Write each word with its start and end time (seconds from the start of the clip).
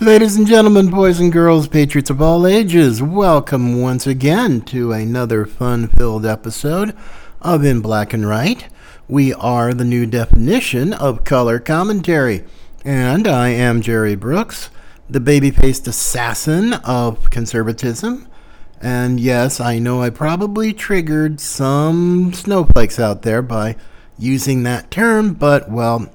Ladies 0.00 0.34
and 0.36 0.46
gentlemen, 0.46 0.88
boys 0.88 1.20
and 1.20 1.30
girls, 1.30 1.68
patriots 1.68 2.08
of 2.08 2.22
all 2.22 2.46
ages, 2.46 3.02
welcome 3.02 3.82
once 3.82 4.06
again 4.06 4.62
to 4.62 4.92
another 4.92 5.44
fun 5.44 5.88
filled 5.88 6.24
episode 6.24 6.96
of 7.42 7.66
In 7.66 7.82
Black 7.82 8.14
and 8.14 8.26
Right. 8.26 8.66
We 9.08 9.34
are 9.34 9.74
the 9.74 9.84
new 9.84 10.06
definition 10.06 10.94
of 10.94 11.24
color 11.24 11.58
commentary, 11.58 12.44
and 12.82 13.28
I 13.28 13.50
am 13.50 13.82
Jerry 13.82 14.16
Brooks, 14.16 14.70
the 15.10 15.20
baby 15.20 15.50
faced 15.50 15.86
assassin 15.86 16.72
of 16.72 17.28
conservatism. 17.28 18.26
And 18.80 19.20
yes, 19.20 19.60
I 19.60 19.78
know 19.78 20.00
I 20.00 20.08
probably 20.08 20.72
triggered 20.72 21.40
some 21.40 22.32
snowflakes 22.32 22.98
out 22.98 23.20
there 23.20 23.42
by 23.42 23.76
using 24.18 24.62
that 24.62 24.90
term, 24.90 25.34
but 25.34 25.70
well, 25.70 26.10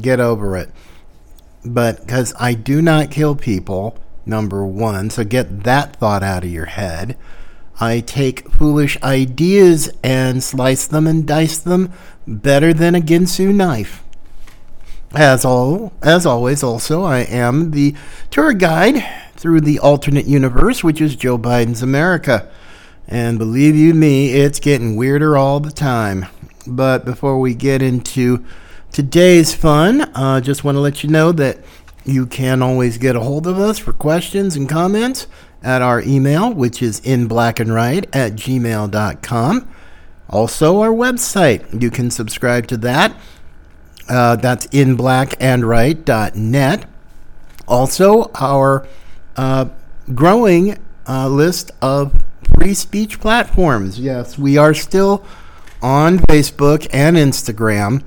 get 0.00 0.20
over 0.20 0.56
it 0.56 0.70
but 1.64 2.00
because 2.00 2.34
I 2.38 2.54
do 2.54 2.82
not 2.82 3.10
kill 3.10 3.34
people, 3.34 3.96
number 4.26 4.64
one, 4.66 5.10
so 5.10 5.24
get 5.24 5.64
that 5.64 5.96
thought 5.96 6.22
out 6.22 6.44
of 6.44 6.50
your 6.50 6.66
head. 6.66 7.16
I 7.80 8.00
take 8.00 8.50
foolish 8.50 9.00
ideas 9.02 9.90
and 10.02 10.42
slice 10.42 10.86
them 10.86 11.06
and 11.06 11.26
dice 11.26 11.58
them 11.58 11.92
better 12.26 12.72
than 12.72 12.94
a 12.94 13.00
Ginsu 13.00 13.54
knife. 13.54 14.02
As 15.14 15.44
all, 15.44 15.92
as 16.02 16.26
always, 16.26 16.62
also 16.62 17.02
I 17.02 17.20
am 17.20 17.70
the 17.70 17.94
tour 18.30 18.52
guide 18.52 19.04
through 19.36 19.60
the 19.60 19.78
alternate 19.78 20.26
universe, 20.26 20.82
which 20.82 21.00
is 21.00 21.16
Joe 21.16 21.38
Biden's 21.38 21.82
America. 21.82 22.50
And 23.06 23.38
believe 23.38 23.76
you 23.76 23.94
me, 23.94 24.32
it's 24.32 24.58
getting 24.60 24.96
weirder 24.96 25.36
all 25.36 25.60
the 25.60 25.70
time. 25.70 26.26
But 26.66 27.04
before 27.04 27.38
we 27.38 27.54
get 27.54 27.82
into 27.82 28.44
today's 28.94 29.52
fun. 29.52 30.02
Uh, 30.14 30.40
just 30.40 30.62
want 30.62 30.76
to 30.76 30.80
let 30.80 31.02
you 31.02 31.10
know 31.10 31.32
that 31.32 31.58
you 32.04 32.26
can 32.26 32.62
always 32.62 32.96
get 32.96 33.16
a 33.16 33.20
hold 33.20 33.46
of 33.46 33.58
us 33.58 33.76
for 33.76 33.92
questions 33.92 34.54
and 34.54 34.68
comments 34.68 35.26
at 35.64 35.82
our 35.82 36.00
email, 36.02 36.54
which 36.54 36.80
is 36.80 37.00
in 37.00 37.26
black 37.26 37.58
and 37.58 37.74
right 37.74 38.06
at 38.14 38.34
gmail.com. 38.34 39.68
Also, 40.30 40.80
our 40.80 40.90
website. 40.90 41.82
You 41.82 41.90
can 41.90 42.10
subscribe 42.10 42.68
to 42.68 42.76
that. 42.78 43.16
Uh, 44.08 44.36
that's 44.36 44.66
in 44.66 44.94
black 44.94 45.34
and 45.40 45.66
right.net. 45.66 46.88
Also, 47.66 48.30
our 48.34 48.86
uh, 49.36 49.66
growing 50.14 50.78
uh, 51.08 51.28
list 51.28 51.72
of 51.82 52.22
free 52.56 52.74
speech 52.74 53.20
platforms. 53.20 53.98
Yes, 53.98 54.38
we 54.38 54.56
are 54.56 54.74
still 54.74 55.24
on 55.82 56.18
Facebook 56.18 56.86
and 56.92 57.16
Instagram. 57.16 58.04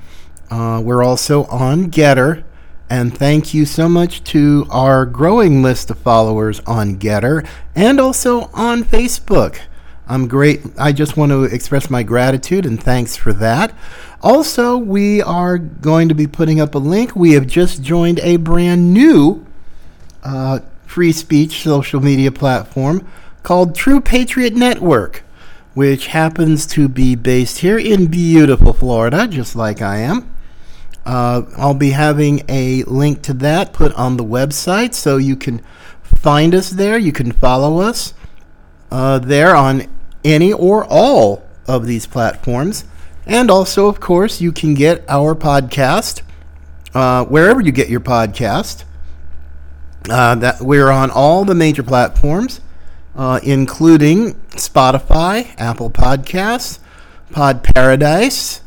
Uh, 0.50 0.82
we're 0.84 1.04
also 1.04 1.46
on 1.46 1.92
GETTR. 1.92 2.44
And 2.90 3.18
thank 3.18 3.54
you 3.54 3.66
so 3.66 3.90
much 3.90 4.24
to 4.26 4.66
our 4.70 5.06
growing 5.06 5.62
list 5.62 5.90
of 5.90 5.98
followers 6.00 6.62
on 6.66 6.98
GETTR 6.98 7.46
and 7.76 8.00
also 8.00 8.50
on 8.54 8.84
Facebook. 8.84 9.60
I'm 10.08 10.30
great. 10.30 10.62
I 10.78 10.94
just 10.94 11.18
want 11.18 11.34
to 11.34 11.44
express 11.44 11.90
my 11.90 12.02
gratitude 12.02 12.66
and 12.66 12.82
thanks 12.82 13.18
for 13.18 13.34
that. 13.34 13.74
Also, 14.22 14.78
we 14.78 15.22
are 15.22 15.58
going 15.58 16.08
to 16.08 16.16
be 16.16 16.28
putting 16.28 16.62
up 16.62 16.76
a 16.76 16.80
link. 16.80 17.14
We 17.14 17.34
have 17.34 17.46
just 17.46 17.84
joined 17.84 18.20
a 18.22 18.38
brand 18.38 18.94
new 18.94 19.46
uh, 20.24 20.60
free 20.86 21.12
speech 21.12 21.62
social 21.62 22.00
media 22.00 22.32
platform 22.32 23.06
called 23.44 23.76
True 23.76 24.00
Patriot 24.00 24.54
Network, 24.54 25.24
which 25.74 26.08
happens 26.08 26.66
to 26.68 26.88
be 26.88 27.16
based 27.16 27.60
here 27.60 27.78
in 27.78 28.08
beautiful 28.08 28.72
Florida, 28.72 29.28
just 29.28 29.58
like 29.58 29.82
I 29.82 29.98
am. 29.98 30.32
Uh, 31.08 31.44
I'll 31.56 31.74
be 31.74 31.92
having 31.92 32.44
a 32.50 32.84
link 32.84 33.22
to 33.24 33.34
that 33.36 33.72
put 33.72 33.94
on 33.94 34.18
the 34.18 34.26
website 34.26 34.94
so 34.94 35.16
you 35.16 35.38
can 35.38 35.62
find 36.04 36.54
us 36.54 36.70
there. 36.70 36.98
You 36.98 37.14
can 37.14 37.32
follow 37.32 37.80
us 37.80 38.14
uh, 38.92 39.20
there 39.20 39.56
on 39.56 39.86
any 40.26 40.52
or 40.52 40.86
all 40.90 41.48
of 41.66 41.86
these 41.86 42.06
platforms. 42.06 42.84
And 43.26 43.50
also, 43.50 43.88
of 43.88 44.02
course, 44.02 44.42
you 44.42 44.52
can 44.52 44.74
get 44.74 45.06
our 45.08 45.34
podcast 45.34 46.24
uh, 46.94 47.24
wherever 47.24 47.62
you 47.62 47.72
get 47.72 47.88
your 47.88 48.02
podcast. 48.02 48.84
Uh, 50.10 50.36
that 50.36 50.60
we're 50.60 50.90
on 50.90 51.10
all 51.10 51.46
the 51.46 51.56
major 51.56 51.84
platforms, 51.84 52.60
uh, 53.16 53.40
including 53.44 54.34
Spotify, 54.52 55.54
Apple 55.58 55.90
Podcasts, 55.90 56.80
Pod 57.32 57.64
Paradise, 57.64 58.62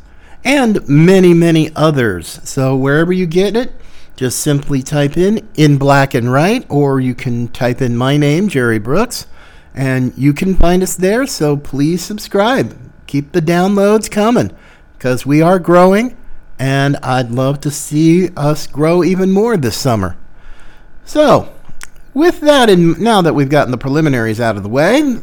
and 0.45 0.87
many, 0.89 1.35
many 1.35 1.75
others. 1.75 2.41
So 2.45 2.77
wherever 2.77 3.13
you 3.13 3.27
get 3.27 3.57
it, 3.57 3.73
just 4.17 4.41
simply 4.41 4.83
type 4.83 5.17
in 5.17 5.49
in 5.55 5.79
black 5.79 6.15
and 6.15 6.31
right, 6.31 6.67
or 6.69 7.01
you 7.01 7.15
can 7.15 7.49
type 7.49 7.81
in 7.81 7.97
my 7.97 8.17
name, 8.17 8.49
Jerry 8.49 8.79
Brooks, 8.79 9.27
and 9.75 10.13
you 10.17 10.35
can 10.35 10.55
find 10.55 10.83
us 10.83 10.95
there. 10.95 11.27
So 11.27 11.57
please 11.57 12.03
subscribe. 12.03 12.77
Keep 13.07 13.33
the 13.33 13.41
downloads 13.41 14.11
coming 14.11 14.55
because 14.97 15.25
we 15.25 15.41
are 15.41 15.59
growing, 15.59 16.17
and 16.59 16.97
I'd 16.99 17.31
love 17.31 17.61
to 17.61 17.71
see 17.71 18.29
us 18.37 18.67
grow 18.67 19.03
even 19.03 19.33
more 19.33 19.57
this 19.57 19.77
summer. 19.77 20.17
So, 21.05 21.53
with 22.13 22.41
that, 22.41 22.69
and 22.69 23.01
now 23.01 23.23
that 23.23 23.35
we've 23.35 23.49
gotten 23.49 23.71
the 23.71 23.79
preliminaries 23.79 24.41
out 24.41 24.57
of 24.57 24.63
the 24.63 24.69
way, 24.69 25.17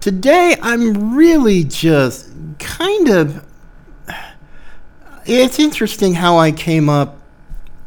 today 0.00 0.56
I'm 0.62 1.14
really 1.16 1.64
just 1.64 2.30
kind 2.58 3.08
of 3.08 3.44
it's 5.26 5.58
interesting 5.58 6.14
how 6.14 6.38
I 6.38 6.52
came 6.52 6.88
up 6.88 7.18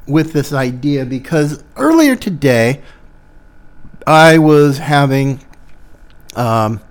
with 0.08 0.34
this 0.34 0.52
idea 0.52 1.06
because 1.06 1.64
earlier 1.78 2.16
today 2.16 2.82
I 4.06 4.38
was 4.40 4.80
having 4.80 5.40
um, 6.36 6.82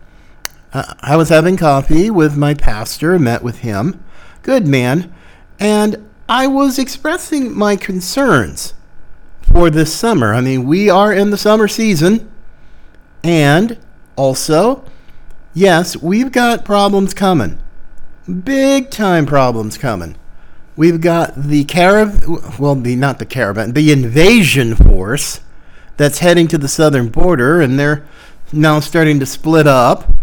I 0.73 1.17
was 1.17 1.31
having 1.31 1.57
coffee 1.57 2.11
with 2.11 2.37
my 2.37 2.55
pastor, 2.55 3.19
met 3.19 3.43
with 3.43 3.59
him, 3.59 4.03
good 4.43 4.67
man, 4.67 5.13
and 5.59 6.09
I 6.29 6.47
was 6.47 6.79
expressing 6.79 7.57
my 7.57 7.77
concerns 7.77 8.75
for 9.41 9.71
this 9.71 9.95
summer. 9.95 10.35
I 10.35 10.41
mean, 10.41 10.67
we 10.67 10.91
are 10.91 11.13
in 11.13 11.31
the 11.31 11.39
summer 11.39 11.69
season, 11.69 12.31
and 13.25 13.79
also, 14.15 14.85
yes, 15.55 15.97
we've 15.97 16.33
got 16.33 16.67
problems 16.67 17.15
coming. 17.15 17.59
Big 18.45 18.91
time 18.91 19.25
problems 19.25 19.79
coming. 19.79 20.17
We've 20.79 21.01
got 21.01 21.35
the 21.35 21.65
caravan, 21.65 22.21
well, 22.57 22.77
the 22.77 22.95
not 22.95 23.19
the 23.19 23.27
caravan, 23.27 23.73
the 23.73 23.91
invasion 23.91 24.77
force 24.77 25.41
that's 25.97 26.21
heading 26.21 26.47
to 26.47 26.57
the 26.57 26.69
southern 26.69 27.09
border, 27.09 27.61
and 27.61 27.77
they're 27.81 28.07
now 28.53 28.79
starting 28.79 29.19
to 29.19 29.27
split 29.27 29.67
up, 29.67 30.15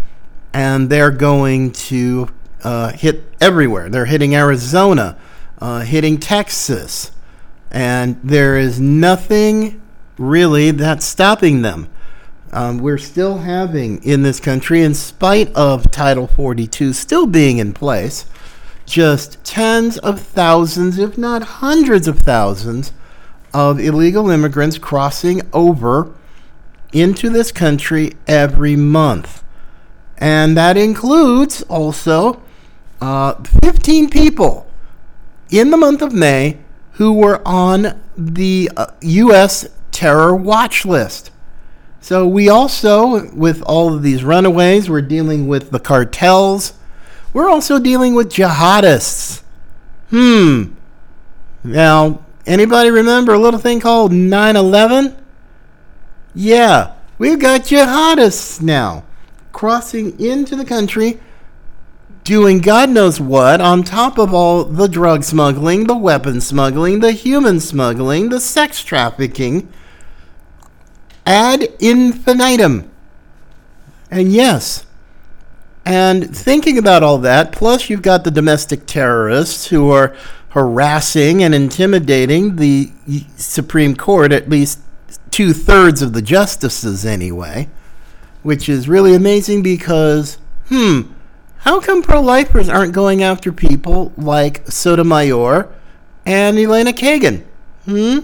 and 0.54 0.88
they're 0.88 1.10
going 1.10 1.72
to 1.72 2.30
uh, 2.64 2.92
hit 2.92 3.24
everywhere. 3.38 3.90
They're 3.90 4.06
hitting 4.06 4.34
Arizona, 4.34 5.18
uh, 5.58 5.80
hitting 5.80 6.16
Texas, 6.16 7.12
and 7.70 8.18
there 8.24 8.56
is 8.56 8.80
nothing 8.80 9.82
really 10.16 10.70
that's 10.70 11.04
stopping 11.04 11.60
them. 11.60 11.86
Um, 12.50 12.78
we're 12.78 12.96
still 12.96 13.36
having 13.36 14.02
in 14.02 14.22
this 14.22 14.40
country, 14.40 14.80
in 14.80 14.94
spite 14.94 15.54
of 15.54 15.90
Title 15.90 16.26
42 16.26 16.94
still 16.94 17.26
being 17.26 17.58
in 17.58 17.74
place, 17.74 18.24
just 18.86 19.42
tens 19.44 19.98
of 19.98 20.20
thousands, 20.20 20.98
if 20.98 21.18
not 21.18 21.42
hundreds 21.42 22.08
of 22.08 22.20
thousands, 22.20 22.92
of 23.52 23.80
illegal 23.80 24.30
immigrants 24.30 24.78
crossing 24.78 25.42
over 25.52 26.12
into 26.92 27.28
this 27.28 27.52
country 27.52 28.12
every 28.26 28.76
month. 28.76 29.42
And 30.18 30.56
that 30.56 30.76
includes 30.76 31.62
also 31.62 32.42
uh, 33.00 33.34
15 33.62 34.08
people 34.08 34.66
in 35.50 35.70
the 35.70 35.76
month 35.76 36.00
of 36.00 36.12
May 36.12 36.58
who 36.92 37.12
were 37.12 37.42
on 37.46 38.00
the 38.16 38.70
uh, 38.76 38.86
U.S. 39.02 39.68
terror 39.90 40.34
watch 40.34 40.86
list. 40.86 41.30
So 42.00 42.26
we 42.26 42.48
also, 42.48 43.30
with 43.32 43.62
all 43.62 43.92
of 43.92 44.02
these 44.02 44.24
runaways, 44.24 44.88
we're 44.88 45.02
dealing 45.02 45.48
with 45.48 45.70
the 45.70 45.80
cartels 45.80 46.72
we're 47.32 47.48
also 47.48 47.78
dealing 47.78 48.14
with 48.14 48.32
jihadists. 48.32 49.42
Hmm. 50.10 50.74
Now, 51.64 52.24
anybody 52.46 52.90
remember 52.90 53.34
a 53.34 53.38
little 53.38 53.60
thing 53.60 53.80
called 53.80 54.12
9 54.12 54.56
11? 54.56 55.16
Yeah, 56.34 56.94
we've 57.18 57.40
got 57.40 57.62
jihadists 57.62 58.60
now 58.60 59.04
crossing 59.56 60.20
into 60.20 60.54
the 60.54 60.66
country, 60.66 61.18
doing 62.24 62.60
God 62.60 62.90
knows 62.90 63.18
what, 63.18 63.58
on 63.58 63.82
top 63.82 64.18
of 64.18 64.34
all 64.34 64.64
the 64.64 64.86
drug 64.86 65.24
smuggling, 65.24 65.86
the 65.86 65.96
weapon 65.96 66.42
smuggling, 66.42 67.00
the 67.00 67.12
human 67.12 67.58
smuggling, 67.58 68.28
the 68.28 68.38
sex 68.38 68.84
trafficking, 68.84 69.72
ad 71.24 71.62
infinitum. 71.80 72.90
And 74.10 74.30
yes, 74.30 74.84
and 75.86 76.36
thinking 76.36 76.78
about 76.78 77.04
all 77.04 77.18
that, 77.18 77.52
plus 77.52 77.88
you've 77.88 78.02
got 78.02 78.24
the 78.24 78.30
domestic 78.32 78.86
terrorists 78.86 79.68
who 79.68 79.90
are 79.92 80.16
harassing 80.48 81.44
and 81.44 81.54
intimidating 81.54 82.56
the 82.56 82.90
Supreme 83.36 83.94
Court, 83.94 84.32
at 84.32 84.48
least 84.48 84.80
two 85.30 85.52
thirds 85.52 86.02
of 86.02 86.12
the 86.12 86.22
justices 86.22 87.06
anyway, 87.06 87.68
which 88.42 88.68
is 88.68 88.88
really 88.88 89.14
amazing 89.14 89.62
because, 89.62 90.38
hmm, 90.68 91.02
how 91.58 91.80
come 91.80 92.02
pro 92.02 92.20
lifers 92.20 92.68
aren't 92.68 92.92
going 92.92 93.22
after 93.22 93.52
people 93.52 94.12
like 94.16 94.66
Sotomayor 94.66 95.68
and 96.24 96.58
Elena 96.58 96.92
Kagan? 96.92 97.44
Hmm? 97.84 98.18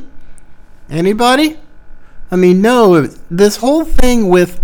Anybody? 0.91 1.61
I 2.29 2.35
mean, 2.37 2.61
no, 2.61 3.03
this 3.31 3.59
whole 3.59 3.85
thing 3.85 4.29
with, 4.29 4.61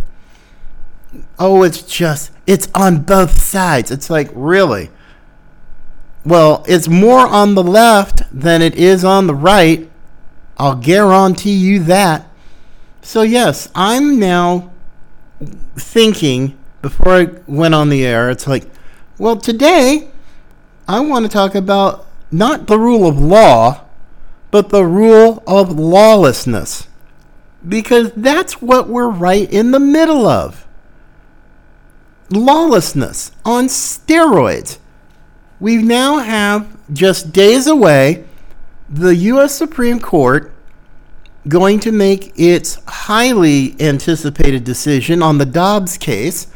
oh, 1.39 1.63
it's 1.63 1.83
just, 1.83 2.33
it's 2.47 2.69
on 2.75 3.03
both 3.03 3.41
sides. 3.41 3.91
It's 3.91 4.11
like, 4.11 4.31
really? 4.35 4.91
Well, 6.25 6.65
it's 6.69 6.89
more 6.89 7.27
on 7.27 7.55
the 7.55 7.63
left 7.63 8.23
than 8.33 8.61
it 8.61 8.75
is 8.75 9.05
on 9.05 9.27
the 9.27 9.35
right. 9.35 9.89
I'll 10.59 10.77
guarantee 10.77 11.55
you 11.55 11.83
that. 11.85 12.29
So, 13.03 13.23
yes, 13.23 13.71
I'm 13.75 14.19
now 14.19 14.71
thinking 15.77 16.59
before 16.83 17.13
I 17.13 17.29
went 17.47 17.75
on 17.75 17.89
the 17.89 18.05
air, 18.05 18.31
it's 18.31 18.47
like, 18.47 18.69
well, 19.19 19.37
today 19.37 20.09
I 20.87 21.01
want 21.01 21.25
to 21.25 21.31
talk 21.31 21.55
about 21.55 22.07
not 22.31 22.67
the 22.67 22.79
rule 22.79 23.07
of 23.07 23.19
law, 23.19 23.85
but 24.51 24.69
the 24.69 24.85
rule 24.85 25.43
of 25.47 25.79
lawlessness. 25.79 26.89
Because 27.67 28.13
that's 28.13 28.63
what 28.63 28.89
we're 28.89 29.09
right 29.09 29.51
in 29.51 29.71
the 29.71 29.81
middle 29.81 30.27
of. 30.27 30.68
Lawlessness 32.31 33.33
on 33.45 33.67
steroids. 33.67 34.79
We 35.61 35.79
now 35.79 36.19
have, 36.19 36.77
just 36.93 37.33
days 37.33 37.67
away, 37.67 38.25
the 38.89 39.15
U.S. 39.15 39.55
Supreme 39.55 40.01
Court 40.01 40.53
going 41.47 41.81
to 41.81 41.93
make 41.93 42.33
its 42.39 42.79
highly 42.87 43.75
anticipated 43.81 44.65
decision 44.65 45.23
on 45.23 45.39
the 45.39 45.47
Dobbs 45.47 45.97
case, 45.97 46.47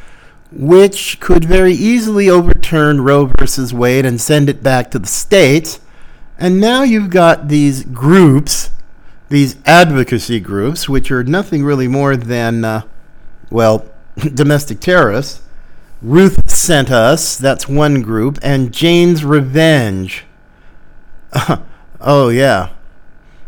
which 0.50 1.18
could 1.20 1.44
very 1.44 1.72
easily 1.72 2.28
overturn 2.28 3.00
Roe 3.00 3.30
versus 3.38 3.72
Wade 3.72 4.04
and 4.04 4.20
send 4.20 4.48
it 4.48 4.62
back 4.62 4.90
to 4.90 4.98
the 4.98 5.06
states. 5.06 5.80
And 6.38 6.60
now 6.60 6.82
you've 6.82 7.10
got 7.10 7.48
these 7.48 7.84
groups, 7.84 8.70
these 9.28 9.56
advocacy 9.64 10.40
groups, 10.40 10.88
which 10.88 11.10
are 11.10 11.24
nothing 11.24 11.64
really 11.64 11.88
more 11.88 12.16
than, 12.16 12.64
uh, 12.64 12.82
well, 13.50 13.86
domestic 14.34 14.80
terrorists. 14.80 15.41
Ruth 16.02 16.50
sent 16.50 16.90
us, 16.90 17.38
that's 17.38 17.68
one 17.68 18.02
group, 18.02 18.38
and 18.42 18.72
Jane's 18.72 19.24
Revenge. 19.24 20.24
oh, 22.00 22.28
yeah. 22.28 22.70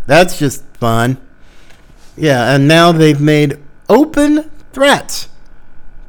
That's 0.06 0.38
just 0.38 0.64
fun. 0.76 1.18
Yeah, 2.16 2.54
and 2.54 2.68
now 2.68 2.92
they've 2.92 3.20
made 3.20 3.58
open 3.88 4.50
threats 4.72 5.28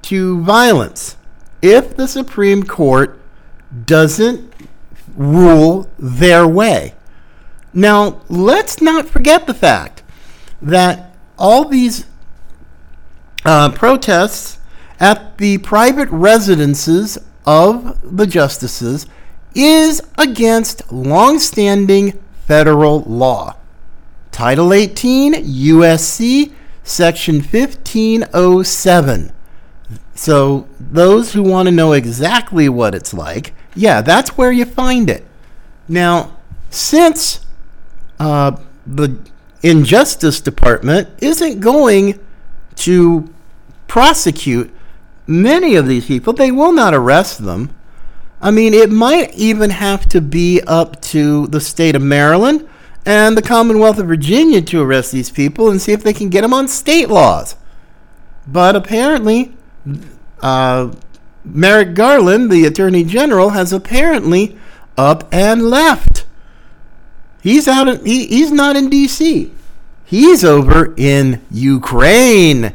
to 0.04 0.40
violence 0.42 1.18
if 1.64 1.96
the 1.98 2.08
Supreme 2.08 2.64
Court 2.64 3.20
doesn't 3.86 4.54
rule 5.16 5.90
their 5.98 6.48
way. 6.48 6.94
Now, 7.74 8.22
let's 8.30 8.82
not 8.82 9.08
forget 9.08 9.48
the 9.48 9.54
fact 9.56 10.04
that 10.62 11.16
all 11.40 11.66
these 11.66 12.06
uh, 13.44 13.72
protests 13.72 14.60
at 15.00 15.38
the 15.38 15.58
private 15.60 16.10
residences 16.10 17.18
of 17.46 18.18
the 18.18 18.28
justices 18.28 19.06
is 19.54 20.02
against 20.18 20.92
longstanding 20.92 22.20
federal 22.46 23.02
law. 23.02 23.56
Title 24.32 24.74
18 24.74 25.34
USC 25.34 26.52
Section 26.84 27.36
1507. 27.36 29.32
So, 30.14 30.68
those 30.80 31.34
who 31.34 31.44
want 31.44 31.68
to 31.68 31.72
know 31.72 31.94
exactly 31.94 32.70
what 32.70 32.96
it's 32.96 33.14
like, 33.14 33.54
yeah, 33.76 34.02
that's 34.02 34.38
where 34.38 34.52
you 34.52 34.66
find 34.66 35.10
it. 35.10 35.26
Now, 35.88 36.38
since 36.70 37.46
uh, 38.20 38.58
the 38.86 39.18
Injustice 39.62 40.42
Department 40.42 41.10
isn't 41.22 41.60
going 41.60 42.20
to 42.76 43.34
prosecute 43.88 44.72
many 45.27 45.75
of 45.75 45.88
these 45.88 46.06
people, 46.06 46.33
they 46.33 46.51
will 46.51 46.72
not 46.72 46.94
arrest 46.94 47.44
them. 47.44 47.75
I 48.42 48.51
mean, 48.51 48.74
it 48.74 48.89
might 48.92 49.33
even 49.36 49.69
have 49.72 50.07
to 50.10 50.22
be 50.22 50.62
up 50.68 51.01
to 51.04 51.48
the 51.48 51.62
state 51.62 51.95
of 51.95 52.01
Maryland 52.01 52.68
and 53.06 53.38
the 53.38 53.42
Commonwealth 53.42 54.00
of 54.00 54.07
Virginia 54.07 54.62
to 54.62 54.81
arrest 54.81 55.12
these 55.12 55.30
people 55.30 55.69
and 55.69 55.81
see 55.81 55.94
if 55.94 56.04
they 56.04 56.13
can 56.13 56.30
get 56.30 56.42
them 56.42 56.54
on 56.54 56.68
state 56.68 57.10
laws. 57.10 57.56
But 58.48 58.75
apparently, 58.75 59.54
uh, 60.42 60.94
Merrick 61.44 61.94
Garland, 61.94 62.51
the 62.51 62.66
Attorney 62.66 63.04
General, 63.04 63.50
has 63.51 63.72
apparently 63.72 64.57
up 64.98 65.27
and 65.31 65.69
left. 65.69 66.25
He's 67.42 67.68
out. 67.68 68.06
He, 68.06 68.25
he's 68.27 68.51
not 68.51 68.75
in 68.75 68.89
D.C. 68.89 69.51
He's 70.04 70.44
over 70.44 70.94
in 70.98 71.42
Ukraine. 71.51 72.74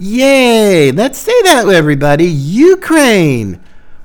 Yay! 0.00 0.92
Let's 0.92 1.18
say 1.18 1.42
that, 1.42 1.68
everybody. 1.68 2.26
Ukraine. 2.26 3.58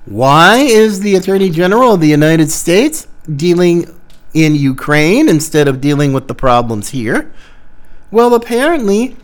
Why 0.06 0.58
is 0.58 1.02
the 1.02 1.14
Attorney 1.14 1.52
General 1.52 1.94
of 1.94 2.02
the 2.02 2.08
United 2.08 2.50
States 2.50 3.08
dealing 3.36 3.88
in 4.34 4.56
Ukraine 4.56 5.30
instead 5.30 5.68
of 5.68 5.82
dealing 5.82 6.12
with 6.12 6.28
the 6.28 6.34
problems 6.34 6.90
here? 6.90 7.32
Well, 8.10 8.34
apparently, 8.34 9.16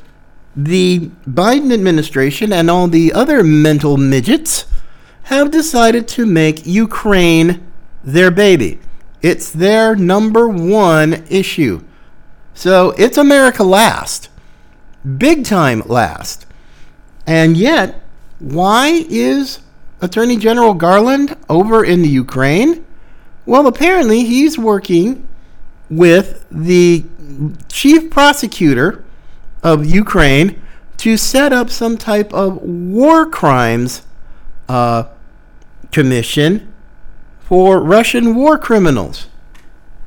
the 0.56 1.10
Biden 1.28 1.74
administration 1.74 2.54
and 2.54 2.70
all 2.70 2.88
the 2.88 3.14
other 3.14 3.44
mental 3.44 3.98
midgets 3.98 4.66
have 5.24 5.50
decided 5.50 6.08
to 6.10 6.28
make 6.28 6.68
Ukraine 6.68 7.66
their 8.04 8.30
baby. 8.30 8.80
It's 9.24 9.50
their 9.50 9.96
number 9.96 10.48
one 10.48 11.26
issue. 11.32 11.82
So 12.54 12.92
it's 12.92 13.18
America 13.18 13.64
last. 13.64 14.30
Big 15.18 15.46
time 15.46 15.82
last. 15.88 16.46
And 17.30 17.56
yet, 17.56 18.02
why 18.40 19.06
is 19.08 19.60
Attorney 20.02 20.36
General 20.36 20.74
Garland 20.74 21.38
over 21.48 21.86
in 21.86 22.02
the 22.02 22.10
Ukraine? 22.10 22.84
Well, 23.46 23.68
apparently 23.68 24.24
he's 24.24 24.58
working 24.58 25.28
with 25.92 26.44
the 26.50 27.06
chief 27.68 28.10
prosecutor 28.10 29.04
of 29.62 29.86
Ukraine 29.86 30.60
to 30.98 31.18
set 31.18 31.54
up 31.54 31.70
some 31.70 32.00
type 32.00 32.34
of 32.34 32.64
war 32.64 33.28
crimes 33.28 34.02
uh, 34.68 35.04
commission 35.92 36.74
for 37.42 37.80
Russian 37.80 38.34
war 38.34 38.58
criminals. 38.58 39.28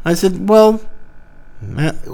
I 0.04 0.14
said, 0.14 0.48
well, 0.48 0.80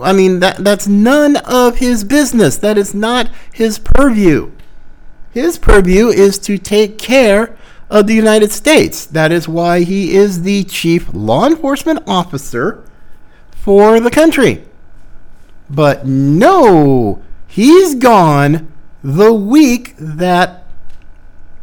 I 0.02 0.12
mean 0.12 0.40
that 0.40 0.58
that's 0.58 0.86
none 0.86 1.36
of 1.36 1.78
his 1.78 2.04
business. 2.04 2.58
That 2.58 2.76
is 2.76 2.92
not 2.92 3.30
his 3.50 3.78
purview. 3.78 4.52
His 5.30 5.58
purview 5.58 6.08
is 6.08 6.38
to 6.40 6.58
take 6.58 6.98
care 6.98 7.56
of 7.90 8.06
the 8.06 8.14
United 8.14 8.52
States. 8.52 9.06
That 9.06 9.32
is 9.32 9.48
why 9.48 9.80
he 9.80 10.14
is 10.14 10.42
the 10.42 10.64
chief 10.64 11.08
law 11.12 11.46
enforcement 11.46 12.02
officer 12.06 12.84
for 13.50 14.00
the 14.00 14.10
country. 14.10 14.64
But 15.70 16.06
no, 16.06 17.22
he's 17.46 17.94
gone 17.94 18.72
the 19.02 19.32
week 19.32 19.94
that 19.98 20.64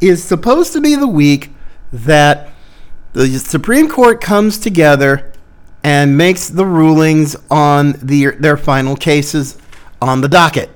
is 0.00 0.22
supposed 0.22 0.72
to 0.72 0.80
be 0.80 0.94
the 0.94 1.08
week 1.08 1.50
that 1.92 2.50
the 3.12 3.38
Supreme 3.38 3.88
Court 3.88 4.20
comes 4.20 4.58
together 4.58 5.32
and 5.82 6.16
makes 6.16 6.48
the 6.48 6.66
rulings 6.66 7.36
on 7.50 7.92
the, 8.02 8.32
their 8.38 8.56
final 8.56 8.96
cases 8.96 9.58
on 10.02 10.20
the 10.20 10.28
docket. 10.28 10.70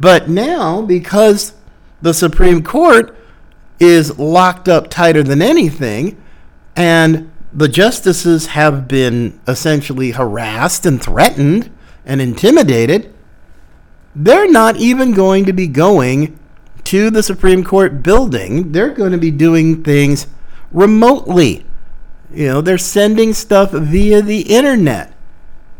But 0.00 0.28
now, 0.28 0.82
because 0.82 1.52
the 2.04 2.12
Supreme 2.12 2.62
Court 2.62 3.16
is 3.80 4.18
locked 4.18 4.68
up 4.68 4.90
tighter 4.90 5.22
than 5.22 5.40
anything, 5.40 6.22
and 6.76 7.32
the 7.50 7.66
justices 7.66 8.48
have 8.48 8.86
been 8.86 9.40
essentially 9.48 10.10
harassed 10.10 10.84
and 10.84 11.02
threatened 11.02 11.70
and 12.04 12.20
intimidated, 12.20 13.10
they're 14.14 14.50
not 14.50 14.76
even 14.76 15.12
going 15.12 15.46
to 15.46 15.54
be 15.54 15.66
going 15.66 16.38
to 16.84 17.08
the 17.08 17.22
Supreme 17.22 17.64
Court 17.64 18.02
building. 18.02 18.72
They're 18.72 18.90
going 18.90 19.12
to 19.12 19.18
be 19.18 19.30
doing 19.30 19.82
things 19.82 20.26
remotely. 20.72 21.64
You 22.30 22.48
know, 22.48 22.60
they're 22.60 22.76
sending 22.76 23.32
stuff 23.32 23.70
via 23.70 24.20
the 24.20 24.42
internet. 24.42 25.14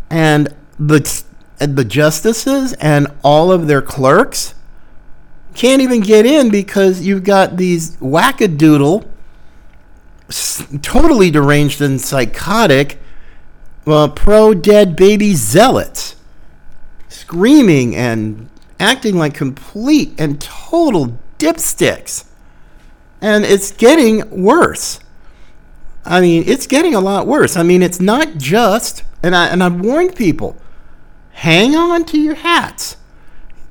And 0.09 0.49
the 0.79 1.23
the 1.59 1.85
justices 1.85 2.73
and 2.75 3.09
all 3.23 3.53
of 3.53 3.67
their 3.67 3.83
clerks 3.83 4.55
can't 5.55 5.81
even 5.83 6.01
get 6.01 6.27
in 6.27 6.51
because 6.51 7.07
you've 7.07 7.25
got 7.25 7.57
these 7.57 7.97
wackadoodle, 7.97 9.07
totally 10.83 11.31
deranged 11.31 11.81
and 11.81 12.01
psychotic, 12.01 12.99
well, 13.85 14.09
pro 14.09 14.55
dead 14.55 14.97
baby 14.97 15.35
zealots 15.35 16.17
screaming 17.09 17.95
and 17.95 18.49
acting 18.81 19.17
like 19.17 19.35
complete 19.35 20.13
and 20.19 20.41
total 20.41 21.19
dipsticks. 21.39 22.25
And 23.21 23.45
it's 23.45 23.73
getting 23.73 24.43
worse. 24.43 25.01
I 26.05 26.21
mean, 26.21 26.45
it's 26.47 26.67
getting 26.67 26.95
a 26.95 27.01
lot 27.01 27.27
worse. 27.27 27.57
I 27.57 27.63
mean, 27.63 27.83
it's 27.83 28.01
not 28.01 28.37
just, 28.37 29.05
and 29.23 29.35
I 29.35 29.47
and 29.47 29.63
I've 29.63 29.81
warned 29.81 30.17
people, 30.17 30.57
hang 31.33 31.75
on 31.75 32.05
to 32.07 32.19
your 32.19 32.35
hats. 32.35 32.97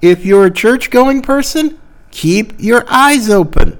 If 0.04 0.26
you're 0.26 0.46
a 0.46 0.52
church 0.52 0.90
going 0.90 1.22
person, 1.22 1.80
keep 2.12 2.52
your 2.60 2.84
eyes 2.90 3.30
open 3.30 3.80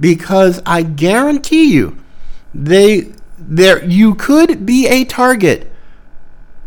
because 0.00 0.60
I 0.66 0.82
guarantee 0.82 1.72
you 1.72 1.96
they 2.52 3.12
there 3.38 3.84
you 3.84 4.16
could 4.16 4.66
be 4.66 4.88
a 4.88 5.04
target. 5.04 5.70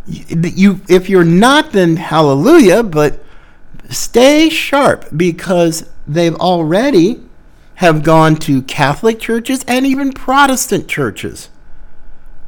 You 0.07 0.79
if 0.87 1.09
you're 1.09 1.25
not 1.25 1.73
then 1.73 1.97
hallelujah, 1.97 2.81
but 2.81 3.21
stay 3.89 4.47
sharp 4.47 5.09
because 5.13 5.89
they've 6.07 6.35
already 6.35 7.21
have 7.75 8.03
gone 8.03 8.37
to 8.37 8.61
Catholic 8.61 9.19
churches 9.19 9.65
and 9.67 9.85
even 9.85 10.13
Protestant 10.13 10.87
churches 10.87 11.49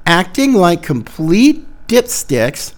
acting 0.05 0.53
like 0.53 0.81
complete 0.81 1.67
dipsticks, 1.89 2.73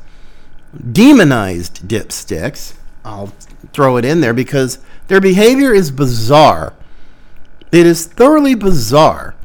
demonized 0.91 1.87
dipsticks. 1.87 2.73
I'll 3.05 3.31
throw 3.73 3.97
it 3.97 4.05
in 4.05 4.21
there 4.21 4.33
because 4.33 4.79
their 5.07 5.21
behavior 5.21 5.73
is 5.73 5.91
bizarre. 5.91 6.73
It 7.71 7.85
is 7.85 8.05
thoroughly 8.05 8.55
bizarre. 8.55 9.35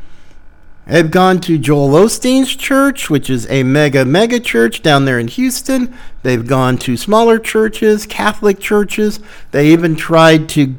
I've 0.86 1.12
gone 1.12 1.40
to 1.42 1.58
Joel 1.58 1.90
Osteen's 1.90 2.56
church, 2.56 3.08
which 3.08 3.30
is 3.30 3.48
a 3.48 3.62
mega, 3.62 4.04
mega 4.04 4.40
church 4.40 4.82
down 4.82 5.04
there 5.04 5.18
in 5.18 5.28
Houston. 5.28 5.96
They've 6.22 6.46
gone 6.46 6.76
to 6.78 6.96
smaller 6.96 7.38
churches, 7.38 8.04
Catholic 8.04 8.58
churches. 8.58 9.20
They 9.52 9.68
even 9.68 9.94
tried 9.94 10.48
to 10.50 10.74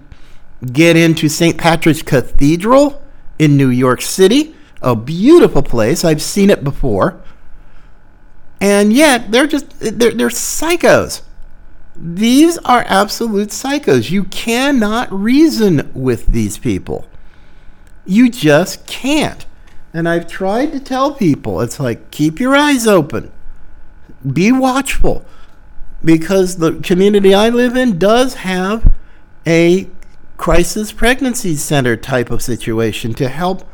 get 0.72 0.98
into 0.98 1.30
St. 1.30 1.58
Patrick's 1.58 2.02
Cathedral 2.02 3.02
in 3.40 3.56
New 3.56 3.70
York 3.70 4.02
City, 4.02 4.56
a 4.82 4.96
beautiful 4.96 5.64
place. 5.64 6.04
I've 6.04 6.22
seen 6.22 6.50
it 6.50 6.64
before. 6.64 7.22
And 8.60 8.94
yet, 8.94 9.32
they're 9.32 9.48
just, 9.48 9.70
they're, 9.80 10.12
they're 10.12 10.30
psychos. 10.30 11.22
These 11.96 12.58
are 12.60 12.86
absolute 12.88 13.50
psychos. 13.50 14.10
You 14.10 14.24
cannot 14.26 15.12
reason 15.12 15.92
with 15.94 16.28
these 16.28 16.58
people. 16.58 17.08
You 18.06 18.30
just 18.30 18.86
can't. 18.88 19.46
And 19.94 20.10
I've 20.10 20.28
tried 20.28 20.72
to 20.72 20.80
tell 20.80 21.14
people 21.14 21.62
it's 21.62 21.80
like, 21.80 22.10
keep 22.10 22.40
your 22.40 22.56
eyes 22.56 22.88
open, 22.88 23.32
be 24.32 24.52
watchful, 24.52 25.24
because 26.04 26.58
the 26.58 26.80
community 26.80 27.34
I 27.34 27.50
live 27.50 27.76
in 27.76 28.00
does 28.00 28.34
have 28.36 28.92
a 29.46 29.88
crisis 30.38 30.92
pregnancy 30.92 31.56
center 31.56 31.96
type 31.96 32.32
of 32.32 32.42
situation 32.42 33.14
to 33.14 33.30
help 33.30 33.70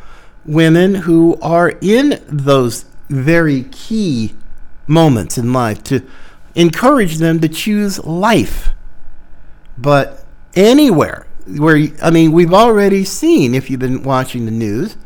women 0.46 0.96
who 0.96 1.38
are 1.42 1.74
in 1.82 2.22
those 2.28 2.86
very 3.08 3.64
key 3.64 4.36
moments 4.88 5.38
in 5.38 5.54
life 5.54 5.84
to 5.84 6.06
encourage 6.60 7.18
them 7.18 7.40
to 7.40 7.48
choose 7.48 8.04
life. 8.04 8.74
But 9.78 10.26
anywhere 10.56 11.26
where, 11.48 11.88
I 12.04 12.12
mean, 12.12 12.34
we've 12.34 12.54
already 12.54 13.06
seen, 13.06 13.56
if 13.56 13.70
you've 13.70 13.80
been 13.80 14.04
watching 14.04 14.46
the 14.46 14.52
news, 14.52 14.98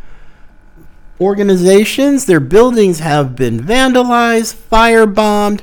organizations, 1.22 2.25
their 2.25 2.39
buildings 2.39 3.00
have 3.00 3.36
been 3.36 3.60
vandalized, 3.60 4.55
firebombed, 4.55 5.62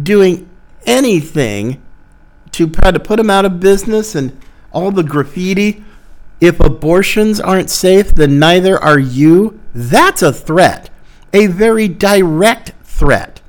doing 0.00 0.48
anything 0.86 1.82
to 2.52 2.68
try 2.68 2.92
to 2.92 3.00
put 3.00 3.16
them 3.16 3.28
out 3.28 3.44
of 3.44 3.58
business 3.58 4.14
and 4.14 4.38
all 4.72 4.92
the 4.92 5.02
graffiti. 5.02 5.82
If 6.40 6.60
abortions 6.60 7.40
aren't 7.40 7.70
safe, 7.70 8.14
then 8.14 8.38
neither 8.38 8.78
are 8.78 8.98
you. 8.98 9.60
That's 9.74 10.22
a 10.22 10.32
threat, 10.32 10.88
a 11.32 11.48
very 11.48 11.88
direct 11.88 12.72
threat. 12.84 13.40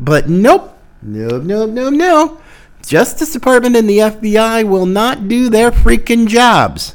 But 0.00 0.28
nope, 0.28 0.75
nope, 1.06 1.42
nope, 1.42 1.70
nope, 1.70 1.94
no. 1.94 2.40
Justice 2.86 3.32
Department 3.32 3.76
and 3.76 3.88
the 3.88 3.98
FBI 3.98 4.64
will 4.64 4.86
not 4.86 5.28
do 5.28 5.48
their 5.48 5.70
freaking 5.70 6.28
jobs. 6.28 6.94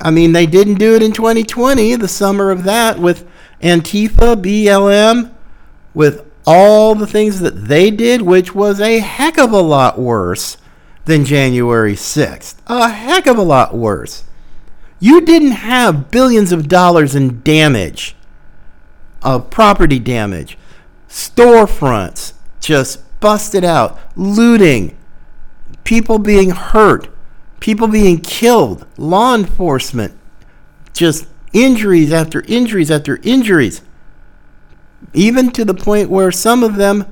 I 0.00 0.10
mean, 0.10 0.32
they 0.32 0.46
didn't 0.46 0.74
do 0.74 0.94
it 0.94 1.02
in 1.02 1.12
2020, 1.12 1.96
the 1.96 2.08
summer 2.08 2.50
of 2.50 2.64
that, 2.64 2.98
with 2.98 3.26
Antifa, 3.62 4.40
BLM, 4.40 5.32
with 5.94 6.24
all 6.46 6.94
the 6.94 7.06
things 7.06 7.40
that 7.40 7.66
they 7.66 7.90
did, 7.90 8.22
which 8.22 8.54
was 8.54 8.80
a 8.80 9.00
heck 9.00 9.38
of 9.38 9.52
a 9.52 9.60
lot 9.60 9.98
worse 9.98 10.56
than 11.04 11.24
January 11.24 11.94
6th. 11.94 12.56
A 12.66 12.88
heck 12.88 13.26
of 13.26 13.38
a 13.38 13.42
lot 13.42 13.76
worse. 13.76 14.24
You 15.00 15.20
didn't 15.20 15.52
have 15.52 16.10
billions 16.10 16.52
of 16.52 16.68
dollars 16.68 17.14
in 17.14 17.42
damage, 17.42 18.16
of 19.22 19.50
property 19.50 19.98
damage, 19.98 20.58
storefronts 21.08 22.32
just 22.68 23.20
busted 23.20 23.64
out, 23.64 23.98
looting, 24.16 24.96
people 25.84 26.18
being 26.18 26.50
hurt 26.50 27.08
people 27.60 27.88
being 27.88 28.18
killed, 28.18 28.86
law 28.96 29.34
enforcement, 29.34 30.16
just 30.92 31.26
injuries 31.52 32.12
after 32.12 32.42
injuries 32.42 32.90
after 32.90 33.18
injuries, 33.22 33.82
even 35.12 35.50
to 35.52 35.64
the 35.64 35.74
point 35.74 36.10
where 36.10 36.32
some 36.32 36.62
of 36.62 36.76
them 36.76 37.04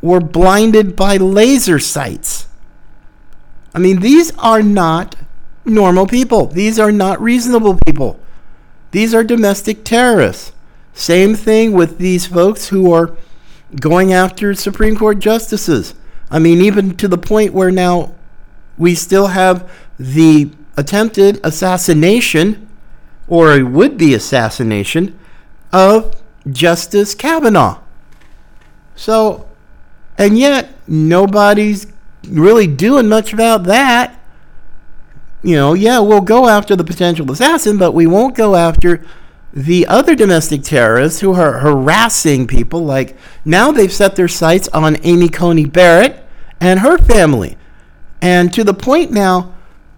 were 0.00 0.20
blinded 0.20 0.96
by 0.96 1.16
laser 1.16 1.78
sights. 1.78 2.48
I 3.74 3.78
mean, 3.78 4.00
these 4.00 4.36
are 4.38 4.62
not 4.62 5.16
normal 5.64 6.06
people. 6.06 6.46
These 6.46 6.78
are 6.78 6.92
not 6.92 7.20
reasonable 7.20 7.78
people. 7.86 8.18
These 8.90 9.14
are 9.14 9.24
domestic 9.24 9.84
terrorists. 9.84 10.52
Same 10.92 11.34
thing 11.34 11.72
with 11.72 11.98
these 11.98 12.26
folks 12.26 12.68
who 12.68 12.92
are 12.92 13.16
going 13.80 14.12
after 14.12 14.54
Supreme 14.54 14.96
Court 14.96 15.18
justices. 15.18 15.94
I 16.30 16.38
mean, 16.38 16.60
even 16.60 16.96
to 16.96 17.08
the 17.08 17.18
point 17.18 17.52
where 17.52 17.70
now 17.70 18.14
we 18.78 18.94
still 18.94 19.28
have 19.28 19.70
the 19.98 20.50
attempted 20.76 21.40
assassination 21.44 22.68
or 23.28 23.52
a 23.52 23.62
would 23.62 23.96
be 23.96 24.14
assassination 24.14 25.18
of 25.72 26.20
Justice 26.50 27.14
Kavanaugh. 27.14 27.80
So, 28.94 29.48
and 30.18 30.38
yet 30.38 30.70
nobody's 30.86 31.86
really 32.28 32.66
doing 32.66 33.08
much 33.08 33.32
about 33.32 33.64
that. 33.64 34.18
You 35.42 35.56
know, 35.56 35.74
yeah, 35.74 35.98
we'll 35.98 36.20
go 36.20 36.48
after 36.48 36.76
the 36.76 36.84
potential 36.84 37.30
assassin, 37.30 37.78
but 37.78 37.92
we 37.92 38.06
won't 38.06 38.36
go 38.36 38.54
after 38.54 39.04
the 39.52 39.86
other 39.86 40.14
domestic 40.14 40.62
terrorists 40.62 41.20
who 41.20 41.34
are 41.34 41.58
harassing 41.58 42.46
people. 42.46 42.84
Like 42.84 43.16
now 43.44 43.70
they've 43.72 43.92
set 43.92 44.16
their 44.16 44.28
sights 44.28 44.68
on 44.68 44.96
Amy 45.04 45.28
Coney 45.28 45.66
Barrett 45.66 46.24
and 46.60 46.80
her 46.80 46.98
family. 46.98 47.56
And 48.20 48.52
to 48.54 48.64
the 48.64 48.74
point 48.74 49.10
now, 49.10 49.54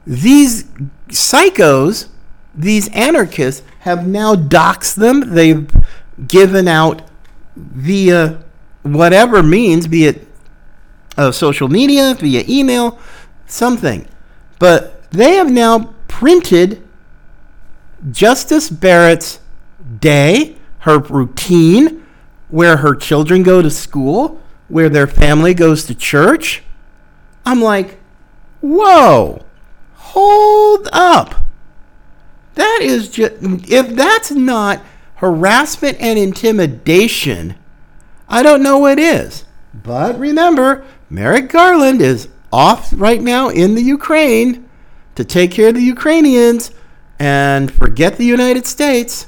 these 0.06 0.64
psychos, 1.08 2.08
these 2.54 2.88
anarchists, 2.88 3.62
have 3.80 4.06
now 4.06 4.34
doxed 4.34 4.96
them. 4.96 5.34
They've 5.34 5.70
given 6.26 6.66
out 6.68 7.02
via 7.56 8.42
whatever 8.82 9.42
means, 9.42 9.86
be 9.86 10.06
it 10.06 10.26
uh, 11.16 11.30
social 11.30 11.68
media, 11.68 12.16
via 12.18 12.44
email, 12.48 12.98
something. 13.46 14.08
But 14.58 15.10
they 15.10 15.34
have 15.34 15.50
now 15.50 15.94
printed 16.08 16.86
Justice 18.10 18.70
Barrett's 18.70 19.40
day, 20.00 20.56
her 20.80 20.98
routine, 20.98 22.06
where 22.48 22.78
her 22.78 22.94
children 22.94 23.42
go 23.42 23.62
to 23.62 23.70
school, 23.70 24.40
where 24.68 24.88
their 24.88 25.06
family 25.06 25.54
goes 25.54 25.84
to 25.84 25.94
church. 25.94 26.62
I'm 27.46 27.60
like, 27.60 27.98
Whoa! 28.60 29.44
Hold 29.94 30.88
up! 30.92 31.46
That 32.54 32.78
is 32.82 33.08
just. 33.08 33.34
If 33.40 33.94
that's 33.94 34.30
not 34.30 34.80
harassment 35.16 35.98
and 36.00 36.18
intimidation, 36.18 37.56
I 38.28 38.42
don't 38.42 38.62
know 38.62 38.78
what 38.78 38.98
is. 38.98 39.44
But 39.74 40.18
remember, 40.18 40.84
Merrick 41.10 41.50
Garland 41.50 42.00
is 42.00 42.28
off 42.52 42.92
right 42.96 43.20
now 43.20 43.48
in 43.48 43.74
the 43.74 43.82
Ukraine 43.82 44.68
to 45.16 45.24
take 45.24 45.50
care 45.50 45.68
of 45.68 45.74
the 45.74 45.82
Ukrainians 45.82 46.70
and 47.18 47.70
forget 47.70 48.16
the 48.16 48.24
United 48.24 48.66
States. 48.66 49.26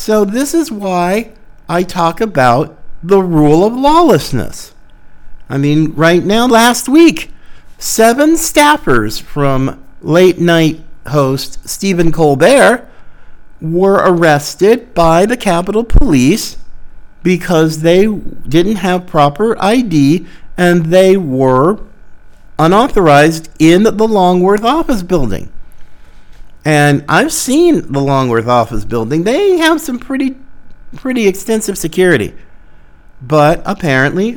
So, 0.00 0.24
this 0.24 0.54
is 0.54 0.72
why 0.72 1.32
I 1.68 1.82
talk 1.82 2.22
about 2.22 2.74
the 3.02 3.20
rule 3.20 3.66
of 3.66 3.74
lawlessness. 3.74 4.72
I 5.46 5.58
mean, 5.58 5.92
right 5.92 6.24
now, 6.24 6.46
last 6.46 6.88
week, 6.88 7.30
seven 7.76 8.36
staffers 8.36 9.20
from 9.20 9.84
late 10.00 10.38
night 10.38 10.80
host 11.08 11.68
Stephen 11.68 12.12
Colbert 12.12 12.88
were 13.60 13.96
arrested 13.96 14.94
by 14.94 15.26
the 15.26 15.36
Capitol 15.36 15.84
Police 15.84 16.56
because 17.22 17.82
they 17.82 18.06
didn't 18.06 18.76
have 18.76 19.06
proper 19.06 19.54
ID 19.62 20.24
and 20.56 20.86
they 20.86 21.18
were 21.18 21.78
unauthorized 22.58 23.50
in 23.58 23.82
the 23.82 24.08
Longworth 24.08 24.64
office 24.64 25.02
building. 25.02 25.52
And 26.64 27.04
I've 27.08 27.32
seen 27.32 27.90
the 27.92 28.00
Longworth 28.00 28.46
office 28.46 28.84
building. 28.84 29.24
They 29.24 29.58
have 29.58 29.80
some 29.80 29.98
pretty 29.98 30.36
pretty 30.96 31.26
extensive 31.26 31.78
security. 31.78 32.34
But 33.22 33.62
apparently, 33.66 34.34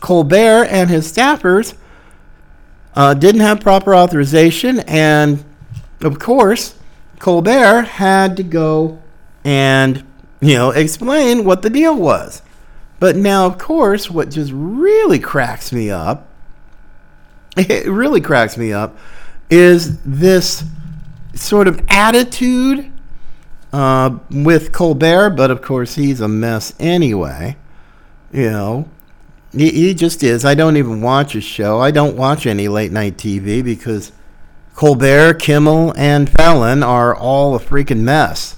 Colbert 0.00 0.64
and 0.64 0.88
his 0.88 1.10
staffers 1.12 1.74
uh, 2.94 3.14
didn't 3.14 3.42
have 3.42 3.60
proper 3.60 3.94
authorization, 3.94 4.80
and 4.80 5.44
of 6.00 6.18
course, 6.18 6.74
Colbert 7.18 7.82
had 7.82 8.36
to 8.38 8.42
go 8.42 9.00
and 9.44 10.04
you 10.40 10.54
know 10.54 10.70
explain 10.70 11.44
what 11.44 11.62
the 11.62 11.70
deal 11.70 11.94
was. 11.96 12.42
But 12.98 13.16
now, 13.16 13.46
of 13.46 13.58
course, 13.58 14.10
what 14.10 14.30
just 14.30 14.52
really 14.54 15.18
cracks 15.18 15.72
me 15.72 15.90
up, 15.90 16.28
it 17.56 17.86
really 17.86 18.20
cracks 18.22 18.56
me 18.56 18.72
up, 18.72 18.96
is 19.50 19.98
this 20.02 20.64
sort 21.40 21.68
of 21.68 21.80
attitude 21.88 22.92
uh, 23.72 24.18
with 24.30 24.72
Colbert, 24.72 25.30
but 25.30 25.50
of 25.50 25.62
course 25.62 25.94
he's 25.94 26.20
a 26.20 26.28
mess 26.28 26.74
anyway. 26.78 27.56
You 28.32 28.50
know, 28.50 28.88
he, 29.52 29.70
he 29.70 29.94
just 29.94 30.22
is. 30.22 30.44
I 30.44 30.54
don't 30.54 30.76
even 30.76 31.00
watch 31.00 31.32
his 31.32 31.44
show. 31.44 31.80
I 31.80 31.90
don't 31.90 32.16
watch 32.16 32.46
any 32.46 32.68
late 32.68 32.92
night 32.92 33.16
TV 33.16 33.62
because 33.64 34.12
Colbert, 34.74 35.34
Kimmel, 35.34 35.92
and 35.96 36.30
Fallon 36.30 36.82
are 36.82 37.14
all 37.14 37.54
a 37.54 37.58
freaking 37.58 38.00
mess. 38.00 38.56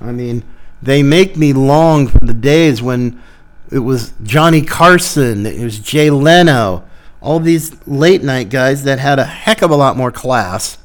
I 0.00 0.12
mean, 0.12 0.42
they 0.80 1.02
make 1.02 1.36
me 1.36 1.52
long 1.52 2.08
for 2.08 2.18
the 2.20 2.34
days 2.34 2.82
when 2.82 3.22
it 3.70 3.78
was 3.78 4.12
Johnny 4.22 4.62
Carson, 4.62 5.46
it 5.46 5.62
was 5.62 5.78
Jay 5.78 6.10
Leno, 6.10 6.84
all 7.20 7.38
these 7.38 7.86
late 7.86 8.22
night 8.22 8.50
guys 8.50 8.82
that 8.84 8.98
had 8.98 9.18
a 9.18 9.24
heck 9.24 9.62
of 9.62 9.70
a 9.70 9.76
lot 9.76 9.96
more 9.96 10.10
class 10.10 10.76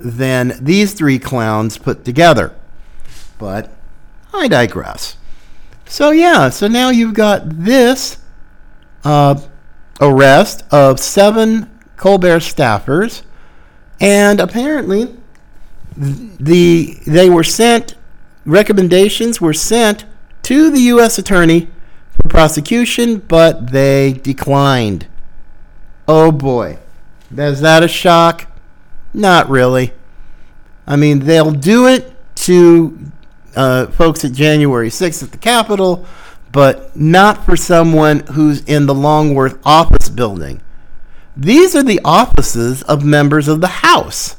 than 0.00 0.54
these 0.60 0.92
three 0.94 1.18
clowns 1.18 1.78
put 1.78 2.04
together. 2.04 2.54
But 3.38 3.70
I 4.32 4.48
digress. 4.48 5.16
So, 5.86 6.10
yeah, 6.10 6.50
so 6.50 6.68
now 6.68 6.90
you've 6.90 7.14
got 7.14 7.42
this 7.48 8.18
uh, 9.04 9.40
arrest 10.00 10.62
of 10.70 11.00
seven 11.00 11.70
Colbert 11.96 12.40
staffers, 12.40 13.22
and 14.00 14.40
apparently 14.40 15.16
the 15.96 16.98
they 17.06 17.28
were 17.28 17.44
sent 17.44 17.94
recommendations 18.46 19.40
were 19.40 19.52
sent 19.52 20.04
to 20.42 20.70
the 20.70 20.80
U.S. 20.80 21.18
attorney 21.18 21.68
for 22.10 22.28
prosecution, 22.28 23.18
but 23.18 23.72
they 23.72 24.14
declined. 24.14 25.06
Oh 26.08 26.32
boy. 26.32 26.78
Is 27.36 27.60
that 27.60 27.82
a 27.82 27.88
shock? 27.88 28.49
Not 29.12 29.48
really. 29.48 29.92
I 30.86 30.96
mean, 30.96 31.20
they'll 31.20 31.52
do 31.52 31.86
it 31.86 32.12
to 32.36 32.98
uh, 33.54 33.86
folks 33.88 34.24
at 34.24 34.32
January 34.32 34.88
6th 34.88 35.22
at 35.22 35.32
the 35.32 35.38
Capitol, 35.38 36.06
but 36.52 36.94
not 36.96 37.44
for 37.44 37.56
someone 37.56 38.20
who's 38.20 38.62
in 38.64 38.86
the 38.86 38.94
Longworth 38.94 39.58
office 39.64 40.08
building. 40.08 40.60
These 41.36 41.76
are 41.76 41.82
the 41.82 42.00
offices 42.04 42.82
of 42.82 43.04
members 43.04 43.48
of 43.48 43.60
the 43.60 43.68
House. 43.68 44.36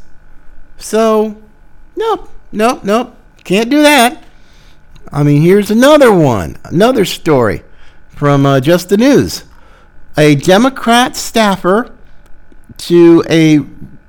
So, 0.77 1.41
nope, 1.95 2.29
nope, 2.51 2.83
nope. 2.83 3.15
Can't 3.43 3.69
do 3.69 3.81
that. 3.81 4.23
I 5.11 5.23
mean, 5.23 5.41
here's 5.41 5.71
another 5.71 6.13
one, 6.13 6.57
another 6.63 7.05
story 7.05 7.63
from 8.09 8.45
uh, 8.45 8.59
Just 8.59 8.89
the 8.89 8.97
News. 8.97 9.43
A 10.17 10.35
Democrat 10.35 11.15
staffer 11.15 11.95
to 12.77 13.23
a 13.29 13.59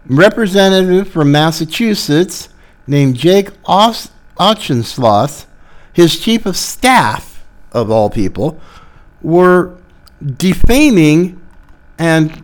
representative 0.07 1.09
from 1.09 1.33
Massachusetts 1.33 2.49
named 2.87 3.17
Jake 3.17 3.51
Auchincloss, 3.65 5.47
his 5.93 6.19
chief 6.19 6.47
of 6.47 6.57
staff, 6.57 7.45
of 7.73 7.91
all 7.91 8.11
people, 8.11 8.61
were 9.21 9.77
defaming 10.37 11.41
and, 11.99 12.43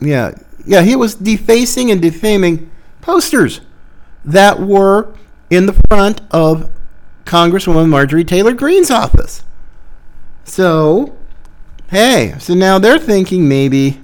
yeah, 0.00 0.32
yeah, 0.66 0.82
he 0.82 0.96
was 0.96 1.14
defacing 1.14 1.90
and 1.90 2.00
defaming 2.00 2.70
posters 3.00 3.60
that 4.24 4.60
were 4.60 5.14
in 5.50 5.66
the 5.66 5.80
front 5.88 6.20
of 6.30 6.70
Congresswoman 7.24 7.88
Marjorie 7.88 8.24
Taylor 8.24 8.52
Greene's 8.52 8.90
office. 8.90 9.44
So, 10.44 11.16
hey, 11.90 12.34
so 12.38 12.54
now 12.54 12.78
they're 12.78 12.98
thinking 12.98 13.48
maybe, 13.48 14.00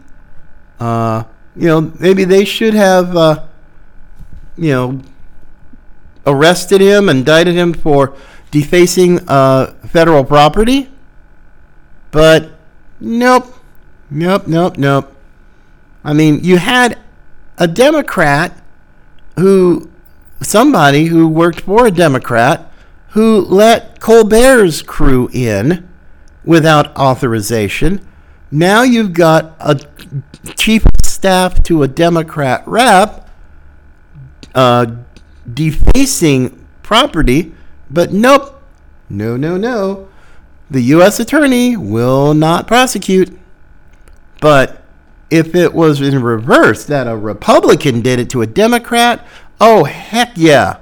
uh, 0.78 1.24
you 1.56 1.68
know, 1.68 1.92
maybe 2.00 2.24
they 2.24 2.44
should 2.44 2.74
have, 2.74 3.16
uh, 3.16 3.44
you 4.56 4.70
know, 4.70 5.00
arrested 6.26 6.80
him, 6.80 7.08
indicted 7.08 7.54
him 7.54 7.72
for 7.72 8.16
defacing 8.50 9.28
uh, 9.28 9.74
federal 9.86 10.24
property. 10.24 10.88
But 12.10 12.52
nope, 13.00 13.54
nope, 14.10 14.46
nope, 14.46 14.78
nope. 14.78 15.14
I 16.04 16.12
mean, 16.12 16.40
you 16.42 16.58
had 16.58 16.98
a 17.58 17.66
Democrat 17.66 18.60
who, 19.38 19.90
somebody 20.40 21.06
who 21.06 21.28
worked 21.28 21.62
for 21.62 21.86
a 21.86 21.90
Democrat, 21.90 22.70
who 23.10 23.40
let 23.40 24.00
Colbert's 24.00 24.82
crew 24.82 25.28
in 25.32 25.88
without 26.44 26.96
authorization. 26.96 28.06
Now 28.50 28.82
you've 28.82 29.12
got 29.12 29.56
a 29.60 29.80
chief 30.56 30.84
of 30.84 31.03
staff 31.24 31.62
to 31.62 31.82
a 31.82 31.88
Democrat 31.88 32.62
rep 32.66 33.30
uh, 34.54 34.84
defacing 35.54 36.66
property, 36.82 37.54
but 37.88 38.12
nope, 38.12 38.62
no, 39.08 39.34
no, 39.34 39.56
no. 39.56 40.06
The 40.70 40.82
U.S. 40.82 41.18
attorney 41.18 41.78
will 41.78 42.34
not 42.34 42.66
prosecute. 42.66 43.34
But 44.42 44.82
if 45.30 45.54
it 45.54 45.72
was 45.72 46.02
in 46.02 46.22
reverse, 46.22 46.84
that 46.84 47.06
a 47.06 47.16
Republican 47.16 48.02
did 48.02 48.18
it 48.18 48.28
to 48.28 48.42
a 48.42 48.46
Democrat, 48.46 49.26
oh 49.58 49.84
heck 49.84 50.32
yeah, 50.36 50.76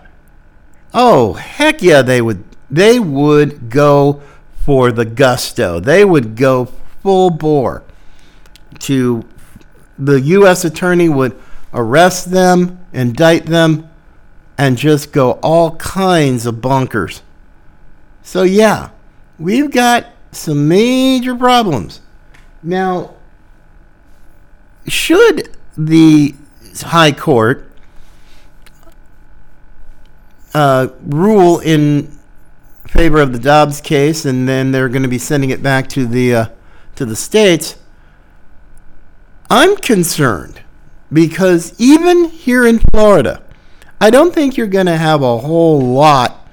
oh 0.93 1.35
heck 1.35 1.83
yeah, 1.83 2.03
they 2.03 2.21
would 2.21 2.43
they 2.69 2.99
would 2.99 3.71
go 3.71 4.21
for 4.57 4.91
the 4.91 5.05
gusto. 5.05 5.79
They 5.79 6.05
would 6.05 6.35
go 6.35 6.65
full 7.01 7.31
bore 7.31 7.85
to 8.81 9.25
the 9.99 10.21
U.S. 10.21 10.65
attorney 10.65 11.09
would 11.09 11.39
arrest 11.75 12.31
them, 12.31 12.85
indict 12.93 13.47
them, 13.47 13.89
and 14.59 14.77
just 14.77 15.13
go 15.13 15.33
all 15.43 15.77
kinds 15.77 16.47
of 16.47 16.61
bunkers. 16.61 17.23
So, 18.23 18.43
yeah, 18.43 18.91
we've 19.39 19.71
got 19.71 20.07
some 20.31 20.69
major 20.69 21.35
problems. 21.35 22.01
Now, 22.63 23.15
should 24.87 25.57
the 25.77 26.35
High 26.81 27.13
Court 27.13 27.71
uh, 30.55 30.89
rule 31.05 31.61
in 31.61 32.19
favor 32.87 33.21
of 33.21 33.33
the 33.33 33.39
Dobbs 33.39 33.81
case, 33.81 34.25
and 34.25 34.49
then 34.49 34.71
they're 34.71 34.89
going 34.89 35.03
to 35.03 35.09
be 35.09 35.19
sending 35.19 35.51
it 35.51 35.63
back 35.63 35.89
to 35.91 36.07
the 36.07 36.35
uh, 36.35 36.47
to 36.97 37.05
the 37.05 37.17
states. 37.17 37.77
I'm 39.53 39.77
concerned 39.77 40.63
because 41.13 41.79
even 41.79 42.31
here 42.31 42.67
in 42.67 42.79
Florida, 42.79 43.43
I 44.01 44.09
don't 44.09 44.35
think 44.35 44.57
you're 44.57 44.67
going 44.67 44.87
to 44.87 44.97
have 44.97 45.21
a 45.21 45.37
whole 45.41 45.79
lot, 45.79 46.49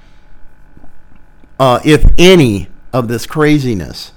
uh, 1.58 1.80
if 1.82 2.04
any, 2.18 2.68
of 2.92 3.08
this 3.08 3.24
craziness 3.24 4.12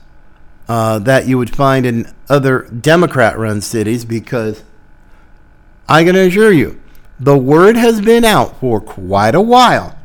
uh, 0.67 0.99
that 0.99 1.27
you 1.27 1.37
would 1.37 1.55
find 1.55 1.85
in 1.85 2.11
other 2.27 2.63
Democrat-run 2.63 3.61
cities 3.61 4.03
because 4.03 4.63
I 5.87 6.03
can 6.03 6.17
assure 6.17 6.51
you, 6.51 6.81
the 7.21 7.37
word 7.37 7.77
has 7.77 8.01
been 8.01 8.25
out 8.25 8.59
for 8.59 8.81
quite 8.81 9.33
a 9.33 9.41
while. 9.41 9.97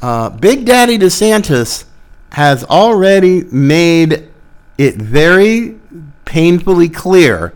Uh, 0.00 0.30
Big 0.30 0.64
Daddy 0.64 0.96
DeSantis 0.96 1.84
has 2.32 2.64
already 2.64 3.44
made 3.44 4.30
it 4.78 4.94
very 4.94 5.78
painfully 6.24 6.88
clear 6.88 7.52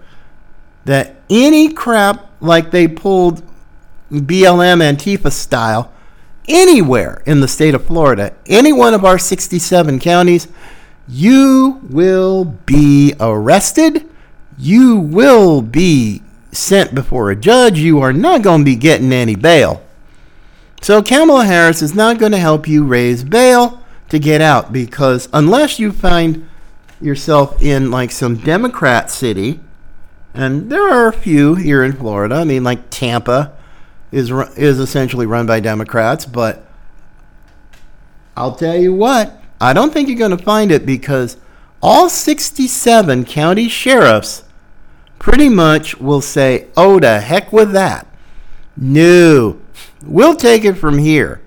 that 0.88 1.16
any 1.28 1.70
crap 1.70 2.30
like 2.40 2.70
they 2.70 2.88
pulled 2.88 3.42
BLM 4.10 4.80
Antifa 4.80 5.30
style 5.30 5.92
anywhere 6.48 7.22
in 7.26 7.40
the 7.40 7.46
state 7.46 7.74
of 7.74 7.84
Florida, 7.84 8.34
any 8.46 8.72
one 8.72 8.94
of 8.94 9.04
our 9.04 9.18
67 9.18 9.98
counties, 9.98 10.48
you 11.06 11.78
will 11.90 12.46
be 12.64 13.14
arrested. 13.20 14.08
You 14.56 14.96
will 14.96 15.60
be 15.60 16.22
sent 16.52 16.94
before 16.94 17.30
a 17.30 17.36
judge. 17.36 17.78
You 17.78 18.00
are 18.00 18.14
not 18.14 18.40
going 18.40 18.62
to 18.62 18.64
be 18.64 18.74
getting 18.74 19.12
any 19.12 19.36
bail. 19.36 19.82
So 20.80 21.02
Kamala 21.02 21.44
Harris 21.44 21.82
is 21.82 21.94
not 21.94 22.18
going 22.18 22.32
to 22.32 22.38
help 22.38 22.66
you 22.66 22.82
raise 22.84 23.24
bail 23.24 23.82
to 24.08 24.18
get 24.18 24.40
out 24.40 24.72
because 24.72 25.28
unless 25.34 25.78
you 25.78 25.92
find 25.92 26.48
yourself 26.98 27.60
in 27.60 27.90
like 27.90 28.10
some 28.10 28.36
Democrat 28.36 29.10
city, 29.10 29.60
and 30.38 30.70
there 30.70 30.88
are 30.88 31.08
a 31.08 31.12
few 31.12 31.56
here 31.56 31.82
in 31.82 31.92
Florida. 31.92 32.36
I 32.36 32.44
mean, 32.44 32.62
like 32.62 32.90
Tampa 32.90 33.52
is 34.12 34.30
is 34.56 34.78
essentially 34.78 35.26
run 35.26 35.46
by 35.46 35.58
Democrats, 35.58 36.24
but 36.24 36.64
I'll 38.36 38.54
tell 38.54 38.76
you 38.76 38.94
what, 38.94 39.42
I 39.60 39.72
don't 39.72 39.92
think 39.92 40.08
you're 40.08 40.16
going 40.16 40.36
to 40.36 40.42
find 40.42 40.70
it 40.70 40.86
because 40.86 41.38
all 41.82 42.08
67 42.08 43.24
county 43.24 43.68
sheriffs 43.68 44.44
pretty 45.18 45.48
much 45.48 45.98
will 45.98 46.20
say, 46.20 46.68
"Oh, 46.76 47.00
the 47.00 47.18
heck 47.18 47.52
with 47.52 47.72
that." 47.72 48.06
No, 48.76 49.58
we'll 50.04 50.36
take 50.36 50.64
it 50.64 50.74
from 50.74 50.98
here. 50.98 51.40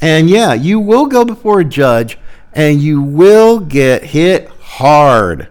And 0.00 0.28
yeah, 0.28 0.54
you 0.54 0.80
will 0.80 1.06
go 1.06 1.24
before 1.24 1.60
a 1.60 1.64
judge 1.64 2.18
and 2.52 2.82
you 2.82 3.00
will 3.00 3.60
get 3.60 4.06
hit 4.06 4.48
hard. 4.60 5.48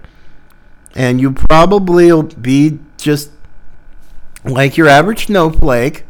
And 0.98 1.22
you 1.22 1.32
probably 1.32 2.12
will 2.12 2.24
be 2.24 2.80
just 2.98 3.32
like 4.44 4.76
your 4.76 4.88
average 4.88 5.28
snowflake. 5.28 6.04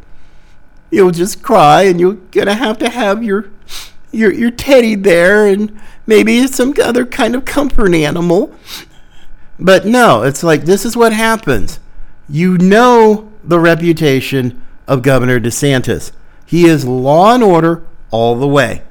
You'll 0.89 1.11
just 1.11 1.43
cry 1.43 1.83
and 1.83 1.99
you're 1.99 2.15
to 2.31 2.53
have 2.53 2.77
to 2.79 2.89
have 2.89 3.21
your 3.21 3.51
your 4.11 4.31
your 4.31 4.49
teddy 4.49 4.95
there 4.95 5.45
and 5.45 5.77
maybe 6.05 6.47
some 6.47 6.73
other 6.81 7.05
kind 7.05 7.35
of 7.35 7.43
comfort 7.43 7.93
animal. 7.93 8.55
But 9.59 9.85
no, 9.85 10.23
it's 10.23 10.41
like 10.41 10.63
this 10.63 10.85
is 10.85 10.95
what 10.95 11.11
happens. 11.11 11.79
You 12.29 12.57
know 12.57 13.29
the 13.43 13.59
reputation 13.59 14.61
of 14.87 15.01
Governor 15.01 15.39
DeSantis. 15.39 16.11
He 16.45 16.65
is 16.65 16.85
law 16.85 17.33
and 17.33 17.43
order 17.43 17.83
all 18.09 18.35
the 18.35 18.47
way. 18.47 18.83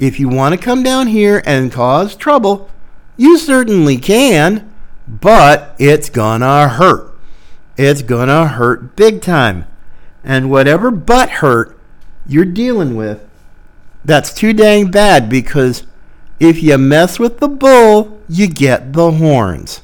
If 0.00 0.18
you 0.18 0.28
want 0.28 0.54
to 0.54 0.60
come 0.60 0.82
down 0.82 1.06
here 1.06 1.42
and 1.46 1.70
cause 1.70 2.16
trouble, 2.16 2.68
you 3.16 3.38
certainly 3.38 3.96
can, 3.96 4.68
but 5.06 5.74
it's 5.78 6.08
gonna 6.08 6.68
hurt. 6.68 7.16
It's 7.76 8.02
gonna 8.02 8.48
hurt 8.48 8.96
big 8.96 9.20
time. 9.20 9.66
And 10.22 10.50
whatever 10.50 10.90
butt 10.90 11.30
hurt 11.30 11.78
you're 12.26 12.44
dealing 12.44 12.96
with, 12.96 13.26
that's 14.04 14.32
too 14.32 14.52
dang 14.52 14.90
bad 14.90 15.28
because 15.28 15.84
if 16.40 16.62
you 16.62 16.78
mess 16.78 17.18
with 17.18 17.38
the 17.38 17.48
bull, 17.48 18.20
you 18.28 18.46
get 18.46 18.92
the 18.92 19.12
horns. 19.12 19.82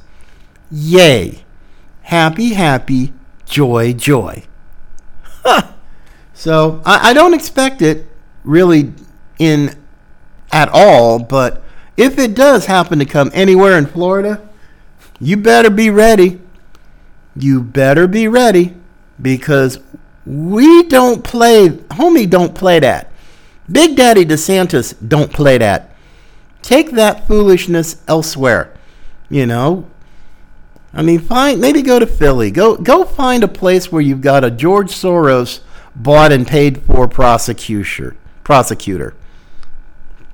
Yay. 0.71 1.45
Happy, 2.03 2.55
happy, 2.55 3.13
joy, 3.47 3.93
joy. 3.93 4.45
so 6.35 6.83
I, 6.85 7.11
I 7.11 7.13
don't 7.13 7.35
expect 7.35 7.83
it 7.83 8.07
really 8.45 8.93
in 9.39 9.77
at 10.53 10.69
all, 10.73 11.19
but 11.19 11.63
if 11.97 12.19
it 12.19 12.35
does 12.35 12.67
happen 12.67 12.99
to 12.99 13.05
come 13.05 13.31
anywhere 13.33 13.79
in 13.79 13.87
Florida, 13.87 14.49
you 15.21 15.37
better 15.37 15.71
be 15.71 15.91
ready. 15.91 16.41
You 17.37 17.63
better 17.63 18.09
be 18.09 18.27
ready 18.27 18.75
because 19.21 19.79
we 20.27 20.83
don't 20.85 21.23
play, 21.23 21.69
homie, 21.69 22.29
don't 22.29 22.55
play 22.55 22.81
that. 22.81 23.11
Big 23.71 23.97
Daddy 23.97 24.25
DeSantis 24.25 24.95
don't 25.07 25.33
play 25.33 25.59
that. 25.59 25.91
Take 26.63 26.93
that 26.93 27.27
foolishness 27.27 28.03
elsewhere. 28.09 28.75
You 29.29 29.47
know, 29.47 29.87
I 30.93 31.03
mean, 31.03 31.21
find 31.21 31.61
maybe 31.61 31.83
go 31.83 31.99
to 31.99 32.07
Philly. 32.07 32.51
Go 32.51 32.77
go 32.77 33.05
find 33.05 33.45
a 33.45 33.49
place 33.49 33.93
where 33.93 34.03
you've 34.03 34.21
got 34.21 34.43
a 34.43 34.51
George 34.51 34.91
Soros 34.91 35.61
bought 35.95 36.33
and 36.33 36.47
paid 36.47 36.83
for 36.83 37.07
prosecutor. 37.07 38.17
Prosecutor. 38.43 39.15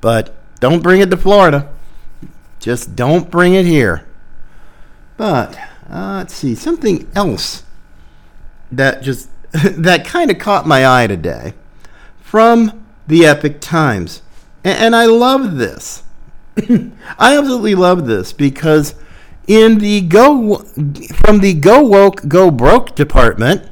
But 0.00 0.34
don't 0.60 0.82
bring 0.82 1.02
it 1.02 1.10
to 1.10 1.16
Florida. 1.16 1.68
Just 2.58 2.96
don't 2.96 3.30
bring 3.30 3.52
it 3.52 3.66
here. 3.66 4.05
But 5.16 5.56
uh, 5.90 6.18
let's 6.18 6.34
see 6.34 6.54
something 6.54 7.10
else 7.14 7.62
that 8.70 9.02
just 9.02 9.28
that 9.52 10.04
kind 10.04 10.30
of 10.30 10.38
caught 10.38 10.66
my 10.66 10.86
eye 10.86 11.06
today 11.06 11.54
from 12.20 12.86
the 13.06 13.24
Epoch 13.24 13.60
Times, 13.60 14.22
and, 14.64 14.78
and 14.78 14.96
I 14.96 15.06
love 15.06 15.56
this. 15.56 16.02
I 17.18 17.36
absolutely 17.36 17.74
love 17.74 18.06
this 18.06 18.32
because 18.32 18.94
in 19.46 19.78
the 19.78 20.00
go 20.00 20.58
from 21.24 21.40
the 21.40 21.54
go 21.54 21.82
woke 21.82 22.26
go 22.28 22.50
broke 22.50 22.94
department, 22.94 23.70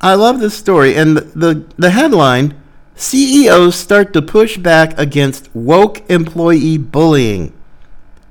I 0.00 0.14
love 0.14 0.40
this 0.40 0.54
story 0.54 0.94
and 0.94 1.16
the, 1.16 1.20
the, 1.22 1.64
the 1.76 1.90
headline 1.90 2.60
CEOs 2.94 3.74
start 3.74 4.12
to 4.12 4.22
push 4.22 4.56
back 4.56 4.98
against 4.98 5.48
woke 5.54 6.08
employee 6.10 6.78
bullying. 6.78 7.52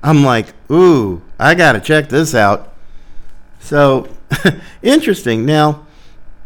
I'm 0.02 0.22
like, 0.22 0.54
ooh, 0.70 1.22
I 1.44 1.54
gotta 1.54 1.78
check 1.78 2.08
this 2.08 2.34
out. 2.34 2.72
So 3.60 4.08
interesting. 4.82 5.44
Now, 5.44 5.86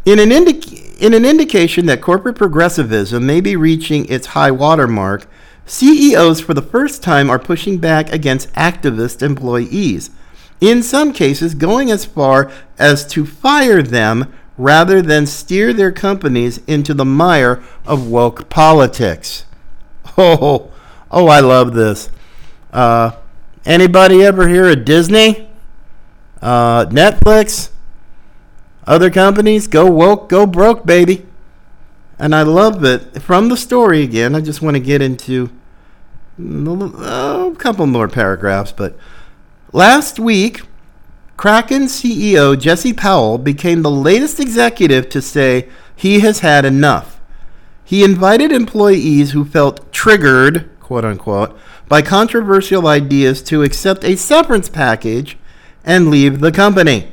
in 0.04 0.18
an 0.18 0.30
indic- 0.30 0.98
in 0.98 1.14
an 1.14 1.24
indication 1.24 1.86
that 1.86 2.00
corporate 2.00 2.34
progressivism 2.34 3.24
may 3.24 3.40
be 3.40 3.54
reaching 3.54 4.06
its 4.06 4.28
high 4.28 4.50
water 4.50 4.88
mark, 4.88 5.28
CEOs 5.66 6.40
for 6.40 6.52
the 6.52 6.62
first 6.62 7.00
time 7.00 7.30
are 7.30 7.38
pushing 7.38 7.78
back 7.78 8.12
against 8.12 8.52
activist 8.54 9.22
employees. 9.22 10.10
In 10.60 10.82
some 10.82 11.12
cases, 11.12 11.54
going 11.54 11.92
as 11.92 12.04
far 12.04 12.50
as 12.76 13.06
to 13.12 13.24
fire 13.24 13.82
them 13.82 14.32
rather 14.56 15.00
than 15.00 15.26
steer 15.26 15.72
their 15.72 15.92
companies 15.92 16.58
into 16.66 16.92
the 16.92 17.04
mire 17.04 17.62
of 17.86 18.08
woke 18.08 18.48
politics. 18.48 19.44
Oh, 20.20 20.72
oh, 21.12 21.28
I 21.28 21.38
love 21.38 21.74
this. 21.74 22.10
Uh, 22.72 23.12
anybody 23.68 24.24
ever 24.24 24.48
hear 24.48 24.68
of 24.68 24.84
Disney? 24.84 25.48
Uh, 26.42 26.86
Netflix? 26.86 27.70
Other 28.86 29.10
companies? 29.10 29.66
Go 29.66 29.86
woke, 29.90 30.28
go 30.28 30.46
broke, 30.46 30.86
baby. 30.86 31.26
And 32.18 32.34
I 32.34 32.42
love 32.42 32.82
it. 32.84 33.22
From 33.22 33.48
the 33.48 33.56
story 33.56 34.02
again, 34.02 34.34
I 34.34 34.40
just 34.40 34.62
want 34.62 34.74
to 34.74 34.80
get 34.80 35.02
into 35.02 35.50
a 36.38 37.54
couple 37.58 37.86
more 37.86 38.08
paragraphs, 38.08 38.72
but 38.72 38.96
last 39.72 40.18
week, 40.18 40.62
Kraken 41.36 41.82
CEO 41.82 42.58
Jesse 42.58 42.92
Powell 42.92 43.38
became 43.38 43.82
the 43.82 43.90
latest 43.90 44.40
executive 44.40 45.08
to 45.10 45.22
say 45.22 45.68
he 45.94 46.20
has 46.20 46.40
had 46.40 46.64
enough. 46.64 47.20
He 47.84 48.04
invited 48.04 48.52
employees 48.52 49.32
who 49.32 49.44
felt 49.44 49.92
triggered, 49.92 50.68
quote 50.80 51.04
unquote, 51.04 51.58
by 51.88 52.02
controversial 52.02 52.86
ideas 52.86 53.42
to 53.42 53.62
accept 53.62 54.04
a 54.04 54.16
severance 54.16 54.68
package 54.68 55.36
and 55.84 56.10
leave 56.10 56.40
the 56.40 56.52
company. 56.52 57.10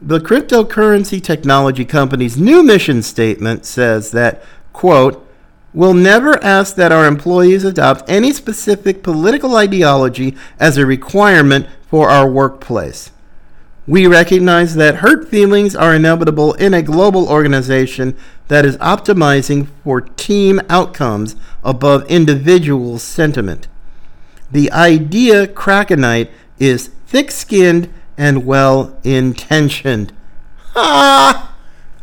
The 0.00 0.20
cryptocurrency 0.20 1.22
technology 1.22 1.84
company's 1.84 2.36
new 2.36 2.62
mission 2.62 3.02
statement 3.02 3.66
says 3.66 4.12
that, 4.12 4.42
quote, 4.72 5.24
We'll 5.74 5.94
never 5.94 6.42
ask 6.42 6.76
that 6.76 6.92
our 6.92 7.06
employees 7.06 7.62
adopt 7.62 8.08
any 8.08 8.32
specific 8.32 9.02
political 9.02 9.54
ideology 9.56 10.34
as 10.58 10.78
a 10.78 10.86
requirement 10.86 11.66
for 11.88 12.08
our 12.08 12.28
workplace. 12.30 13.10
We 13.88 14.06
recognize 14.06 14.74
that 14.74 14.96
hurt 14.96 15.28
feelings 15.28 15.74
are 15.74 15.94
inevitable 15.94 16.52
in 16.52 16.74
a 16.74 16.82
global 16.82 17.26
organization 17.26 18.18
that 18.48 18.66
is 18.66 18.76
optimizing 18.76 19.66
for 19.82 20.02
team 20.02 20.60
outcomes 20.68 21.36
above 21.64 22.04
individual 22.10 22.98
sentiment. 22.98 23.66
The 24.52 24.70
idea 24.72 25.46
Krakenite 25.46 26.30
is 26.58 26.88
thick 27.06 27.30
skinned 27.30 27.90
and 28.18 28.44
well 28.44 28.94
intentioned. 29.04 30.12
Ah! 30.76 31.56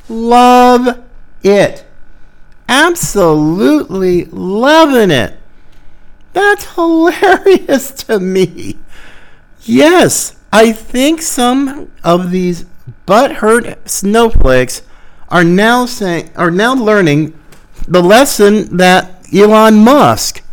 Love 0.09 1.03
it. 1.43 1.85
Absolutely 2.67 4.25
loving 4.25 5.11
it. 5.11 5.37
That's 6.33 6.65
hilarious 6.73 7.91
to 7.91 8.19
me. 8.19 8.79
Yes, 9.61 10.34
I 10.51 10.71
think 10.71 11.21
some 11.21 11.91
of 12.03 12.31
these 12.31 12.65
butthurt 13.07 13.87
snowflakes 13.87 14.83
are 15.29 15.43
now 15.43 15.85
saying 15.85 16.31
are 16.35 16.51
now 16.51 16.73
learning 16.73 17.37
the 17.87 18.01
lesson 18.01 18.77
that 18.77 19.25
Elon 19.33 19.83
Musk 19.83 20.43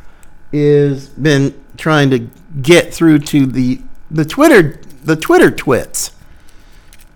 is 0.53 1.09
been 1.09 1.55
trying 1.77 2.11
to 2.11 2.29
get 2.61 2.93
through 2.93 3.21
to 3.21 3.47
the 3.47 3.81
the 4.11 4.25
Twitter 4.25 4.81
the 5.05 5.17
Twitter 5.17 5.51
twits. 5.51 6.13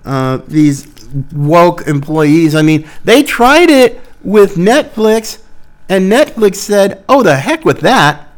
Uh, 0.05 0.39
these 0.47 0.87
woke 1.33 1.87
employees. 1.87 2.55
I 2.55 2.62
mean, 2.62 2.89
they 3.05 3.23
tried 3.23 3.71
it 3.71 4.01
with 4.23 4.55
Netflix, 4.55 5.43
and 5.89 6.11
Netflix 6.11 6.57
said, 6.57 7.05
"Oh, 7.09 7.23
the 7.23 7.37
heck 7.37 7.65
with 7.65 7.81
that! 7.81 8.29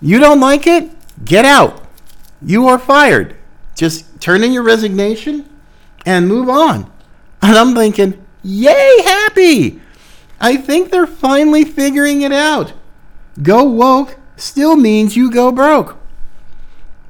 You 0.00 0.18
don't 0.18 0.40
like 0.40 0.66
it? 0.66 0.90
Get 1.24 1.44
out." 1.44 1.86
You 2.44 2.66
are 2.66 2.78
fired. 2.78 3.36
Just 3.82 4.20
turn 4.20 4.44
in 4.44 4.52
your 4.52 4.62
resignation 4.62 5.44
and 6.06 6.28
move 6.28 6.48
on. 6.48 6.88
And 7.42 7.58
I'm 7.58 7.74
thinking, 7.74 8.24
yay, 8.44 9.02
happy. 9.02 9.80
I 10.40 10.56
think 10.56 10.92
they're 10.92 11.04
finally 11.04 11.64
figuring 11.64 12.22
it 12.22 12.30
out. 12.30 12.74
Go 13.42 13.64
woke 13.64 14.20
still 14.36 14.76
means 14.76 15.16
you 15.16 15.32
go 15.32 15.50
broke. 15.50 15.96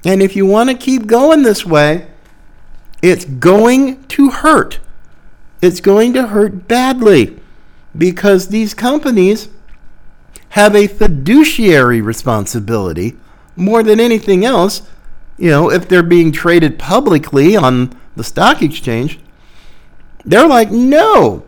And 0.02 0.22
if 0.22 0.34
you 0.34 0.46
want 0.46 0.70
to 0.70 0.74
keep 0.74 1.06
going 1.06 1.42
this 1.42 1.66
way, 1.66 2.06
it's 3.02 3.26
going 3.26 4.04
to 4.04 4.30
hurt. 4.30 4.80
It's 5.60 5.82
going 5.82 6.14
to 6.14 6.28
hurt 6.28 6.68
badly 6.68 7.38
because 7.94 8.48
these 8.48 8.72
companies 8.72 9.50
have 10.48 10.74
a 10.74 10.86
fiduciary 10.86 12.00
responsibility 12.00 13.18
more 13.56 13.82
than 13.82 14.00
anything 14.00 14.46
else. 14.46 14.80
You 15.42 15.50
know, 15.50 15.72
if 15.72 15.88
they're 15.88 16.04
being 16.04 16.30
traded 16.30 16.78
publicly 16.78 17.56
on 17.56 17.98
the 18.14 18.22
stock 18.22 18.62
exchange, 18.62 19.18
they're 20.24 20.46
like, 20.46 20.70
no, 20.70 21.44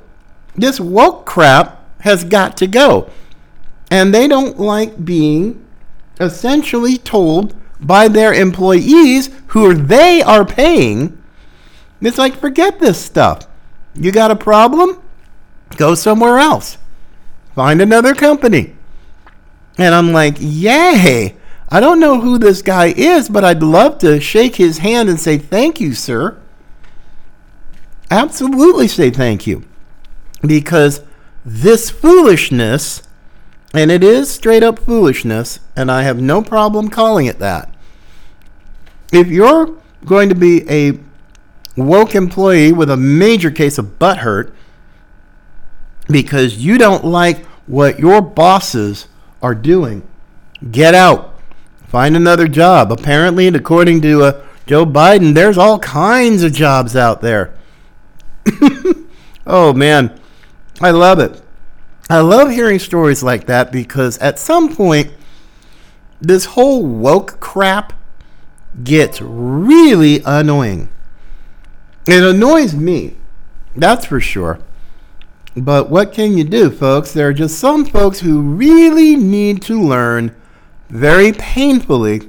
this 0.57 0.81
woke 0.81 1.25
crap 1.25 1.81
has 2.01 2.25
got 2.25 2.57
to 2.57 2.67
go. 2.67 3.09
And 3.93 4.13
they 4.13 4.27
don't 4.27 4.59
like 4.59 5.05
being 5.05 5.65
essentially 6.19 6.99
told 6.99 7.55
by 7.79 8.09
their 8.09 8.35
employees 8.35 9.31
who 9.49 9.75
they 9.75 10.21
are 10.23 10.45
paying. 10.45 11.23
It's 12.01 12.19
like, 12.19 12.35
forget 12.35 12.81
this 12.81 13.01
stuff. 13.01 13.47
You 13.95 14.11
got 14.11 14.33
a 14.33 14.37
problem? 14.37 15.01
Go 15.77 15.95
somewhere 15.95 16.39
else. 16.39 16.79
Find 17.55 17.81
another 17.81 18.17
company. 18.17 18.75
And 19.79 19.95
I'm 19.95 20.13
like, 20.13 20.35
yay. 20.41 21.37
I 21.75 21.81
don't 21.81 21.99
know 21.99 22.21
who 22.21 22.39
this 22.39 22.63
guy 22.63 22.95
is, 22.97 23.29
but 23.29 23.43
I'd 23.43 23.61
love 23.61 23.99
to 23.99 24.21
shake 24.21 24.55
his 24.55 24.79
hand 24.79 25.09
and 25.09 25.19
say, 25.19 25.39
thank 25.39 25.81
you, 25.81 25.93
sir. 25.93 26.41
Absolutely 28.13 28.87
say 28.87 29.11
thank 29.11 29.45
you. 29.45 29.65
Because 30.41 31.03
this 31.45 31.91
foolishness, 31.91 33.03
and 33.73 33.91
it 33.91 34.05
is 34.05 34.31
straight 34.31 34.63
up 34.63 34.79
foolishness, 34.79 35.59
and 35.75 35.91
I 35.91 36.05
have 36.05 36.23
no 36.23 36.43
problem 36.43 36.91
calling 36.91 37.27
it 37.27 37.41
that. 37.41 37.75
If 39.13 39.27
you're 39.27 39.77
going 40.05 40.29
to 40.29 40.37
be 40.37 40.71
a 40.71 41.01
woke 41.77 42.15
employee 42.15 42.71
with 42.71 42.89
a 42.89 42.97
major 42.97 43.51
case 43.51 43.79
of 43.79 43.99
butt 43.99 44.19
hurt 44.19 44.55
because 46.07 46.57
you 46.59 46.79
don't 46.79 47.05
like 47.05 47.45
what 47.67 47.99
your 47.99 48.23
bosses 48.23 49.09
are 49.43 49.57
doing, 49.57 50.07
get 50.71 50.95
out. 50.95 51.34
Find 51.95 52.17
another 52.17 52.49
job. 52.49 52.91
Apparently, 52.91 53.47
according 53.47 54.01
to 54.01 54.25
uh, 54.25 54.45
Joe 54.67 54.85
Biden, 54.85 55.33
there's 55.33 55.57
all 55.57 55.79
kinds 55.79 56.43
of 56.43 56.53
jobs 56.53 56.97
out 56.97 57.21
there. 57.21 57.55
oh, 59.47 59.73
man. 59.73 60.19
I 60.81 60.91
love 60.91 61.21
it. 61.21 61.41
I 62.11 62.19
love 62.19 62.51
hearing 62.51 62.81
stories 62.81 63.23
like 63.23 63.47
that 63.47 63.71
because 63.71 64.19
at 64.19 64.41
some 64.41 64.75
point, 64.75 65.13
this 66.21 66.47
whole 66.47 66.85
woke 66.85 67.39
crap 67.39 67.93
gets 68.83 69.21
really 69.23 70.21
annoying. 70.27 70.89
It 72.09 72.25
annoys 72.25 72.75
me, 72.75 73.19
that's 73.77 74.07
for 74.07 74.21
sure. 74.21 74.59
But 75.57 75.91
what 75.91 76.13
can 76.13 76.37
you 76.37 76.43
do, 76.43 76.73
folks? 76.73 77.13
There 77.13 77.29
are 77.29 77.33
just 77.33 77.61
some 77.61 77.85
folks 77.85 78.19
who 78.19 78.41
really 78.41 79.15
need 79.15 79.63
to 79.63 79.81
learn 79.81 80.35
very 80.95 81.33
painfully 81.33 82.23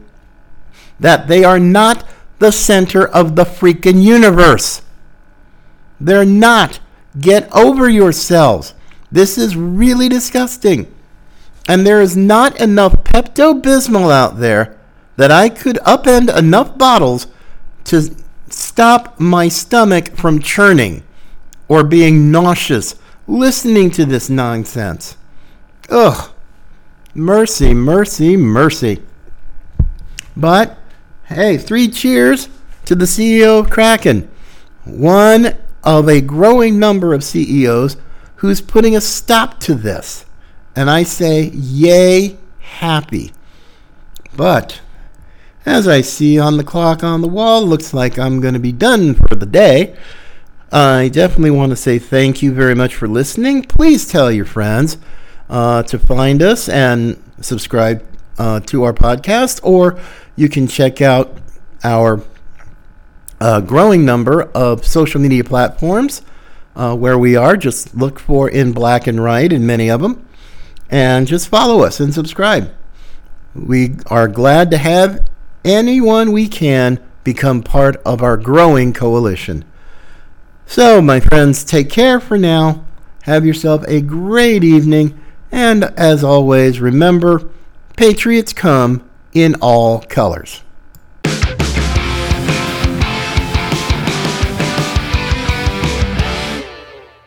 that 0.99 1.27
they 1.27 1.43
are 1.43 1.59
not 1.59 2.03
the 2.39 2.51
center 2.51 3.07
of 3.07 3.35
the 3.35 3.43
freaking 3.45 4.01
universe. 4.01 4.81
They're 6.01 6.25
not. 6.25 6.79
Get 7.21 7.47
over 7.55 7.87
yourselves. 7.87 8.73
This 9.11 9.37
is 9.37 9.55
really 9.55 10.09
disgusting. 10.09 10.91
And 11.69 11.85
there 11.85 12.01
is 12.01 12.17
not 12.17 12.59
enough 12.59 13.03
Pepto 13.03 13.61
Bismol 13.61 14.11
out 14.11 14.39
there 14.39 14.77
that 15.15 15.31
I 15.31 15.47
could 15.47 15.77
upend 15.77 16.35
enough 16.35 16.77
bottles 16.77 17.27
to 17.85 18.15
stop 18.49 19.19
my 19.19 19.47
stomach 19.47 20.17
from 20.17 20.39
churning 20.39 21.03
or 21.67 21.83
being 21.83 22.31
nauseous 22.31 22.95
listening 23.27 23.91
to 23.91 24.05
this 24.05 24.29
nonsense. 24.29 25.17
Ugh. 25.89 26.31
Mercy, 27.17 27.73
mercy, 27.73 28.35
mercy. 28.35 29.01
But 30.35 30.77
hey, 31.27 31.57
three 31.57 31.87
cheers 31.87 32.49
to 32.83 32.93
the 32.93 33.05
CEO 33.05 33.57
of 33.57 33.69
Kraken, 33.69 34.29
one 34.83 35.55
of 35.81 36.09
a 36.09 36.19
growing 36.19 36.77
number 36.77 37.13
of 37.13 37.23
CEOs 37.23 37.95
who's 38.35 38.59
putting 38.59 38.97
a 38.97 39.01
stop 39.01 39.61
to 39.61 39.75
this. 39.75 40.25
And 40.75 40.89
I 40.89 41.03
say, 41.03 41.51
yay, 41.53 42.37
happy. 42.59 43.31
But 44.35 44.81
as 45.65 45.87
I 45.87 46.01
see 46.01 46.37
on 46.37 46.57
the 46.57 46.65
clock 46.65 47.01
on 47.01 47.21
the 47.21 47.29
wall, 47.29 47.65
looks 47.65 47.93
like 47.93 48.19
I'm 48.19 48.41
going 48.41 48.55
to 48.55 48.59
be 48.59 48.73
done 48.73 49.13
for 49.13 49.35
the 49.35 49.45
day. 49.45 49.95
I 50.69 51.07
definitely 51.07 51.51
want 51.51 51.69
to 51.69 51.77
say 51.77 51.97
thank 51.97 52.41
you 52.41 52.51
very 52.51 52.75
much 52.75 52.93
for 52.93 53.07
listening. 53.07 53.63
Please 53.63 54.05
tell 54.05 54.29
your 54.29 54.43
friends 54.43 54.97
uh, 55.49 55.83
to 55.83 55.99
find 55.99 56.41
us 56.41 56.69
and 56.69 57.21
subscribe 57.41 58.05
uh, 58.37 58.59
to 58.61 58.83
our 58.83 58.93
podcast, 58.93 59.59
or 59.63 59.99
you 60.35 60.49
can 60.49 60.67
check 60.67 61.01
out 61.01 61.37
our 61.83 62.21
uh, 63.39 63.61
growing 63.61 64.05
number 64.05 64.43
of 64.43 64.85
social 64.85 65.21
media 65.21 65.43
platforms 65.43 66.21
uh, 66.75 66.95
where 66.95 67.17
we 67.17 67.35
are. 67.35 67.55
Just 67.57 67.95
look 67.95 68.19
for 68.19 68.49
In 68.49 68.71
Black 68.71 69.07
and 69.07 69.23
Right 69.23 69.51
in 69.51 69.65
many 69.65 69.89
of 69.89 70.01
them, 70.01 70.27
and 70.89 71.27
just 71.27 71.47
follow 71.47 71.81
us 71.83 71.99
and 71.99 72.13
subscribe. 72.13 72.73
We 73.53 73.95
are 74.07 74.27
glad 74.27 74.71
to 74.71 74.77
have 74.77 75.25
anyone 75.63 76.31
we 76.31 76.47
can 76.47 76.99
become 77.23 77.63
part 77.63 77.95
of 78.05 78.21
our 78.21 78.37
growing 78.37 78.93
coalition. 78.93 79.65
So, 80.65 81.01
my 81.01 81.19
friends, 81.19 81.63
take 81.63 81.89
care 81.89 82.19
for 82.19 82.37
now. 82.37 82.85
Have 83.23 83.45
yourself 83.45 83.83
a 83.87 84.01
great 84.01 84.63
evening. 84.63 85.19
And 85.51 85.85
as 85.97 86.23
always, 86.23 86.79
remember 86.79 87.47
Patriots 87.95 88.51
come 88.53 89.09
in 89.33 89.55
all 89.61 90.01
colors. 90.01 90.61